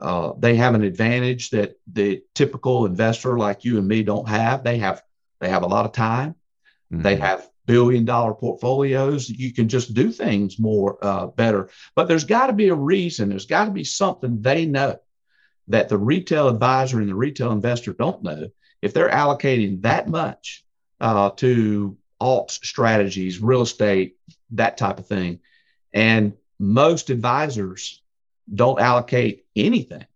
[0.00, 4.62] uh, they have an advantage that the typical investor like you and me don't have.
[4.62, 5.02] They have
[5.40, 6.34] they have a lot of time.
[6.92, 7.02] Mm-hmm.
[7.02, 11.68] They have billion dollar portfolios, you can just do things more uh, better.
[11.94, 13.28] But there's got to be a reason.
[13.28, 14.98] There's got to be something they know
[15.68, 18.48] that the retail advisor and the retail investor don't know.
[18.80, 20.64] If they're allocating that much
[21.00, 24.16] uh, to alt strategies, real estate,
[24.52, 25.40] that type of thing,
[25.92, 28.00] and most advisors
[28.52, 30.06] don't allocate anything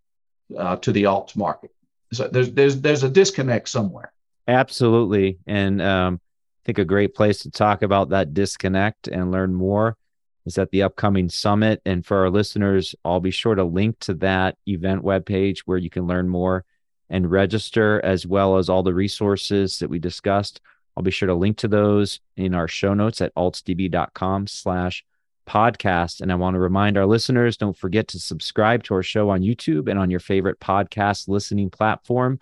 [0.57, 1.71] uh, to the alt market.
[2.13, 4.13] So there's there's there's a disconnect somewhere.
[4.47, 9.53] Absolutely, and um, I think a great place to talk about that disconnect and learn
[9.53, 9.97] more
[10.45, 11.81] is at the upcoming summit.
[11.85, 15.89] And for our listeners, I'll be sure to link to that event webpage where you
[15.89, 16.65] can learn more
[17.09, 20.61] and register, as well as all the resources that we discussed.
[20.95, 25.05] I'll be sure to link to those in our show notes at altsdb.com slash
[25.47, 26.21] podcast.
[26.21, 29.41] And I want to remind our listeners, don't forget to subscribe to our show on
[29.41, 32.39] YouTube and on your favorite podcast listening platform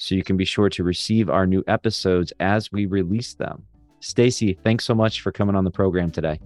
[0.00, 3.62] so you can be sure to receive our new episodes as we release them.
[4.00, 6.40] Stacy, thanks so much for coming on the program today.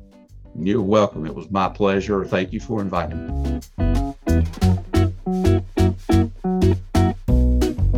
[0.59, 1.25] You're welcome.
[1.25, 2.25] It was my pleasure.
[2.25, 3.61] Thank you for inviting me.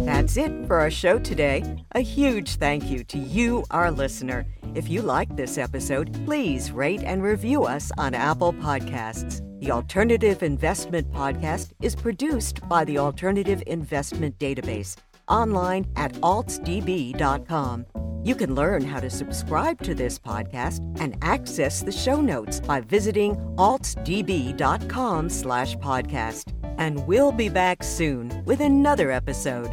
[0.04, 1.64] That's it for our show today.
[1.92, 4.44] A huge thank you to you, our listener.
[4.74, 9.40] If you like this episode, please rate and review us on Apple Podcasts.
[9.60, 14.96] The Alternative Investment Podcast is produced by the Alternative Investment Database
[15.28, 17.86] online at altsdb.com.
[18.24, 22.80] You can learn how to subscribe to this podcast and access the show notes by
[22.80, 26.52] visiting altsdb.com slash podcast.
[26.78, 29.72] And we'll be back soon with another episode.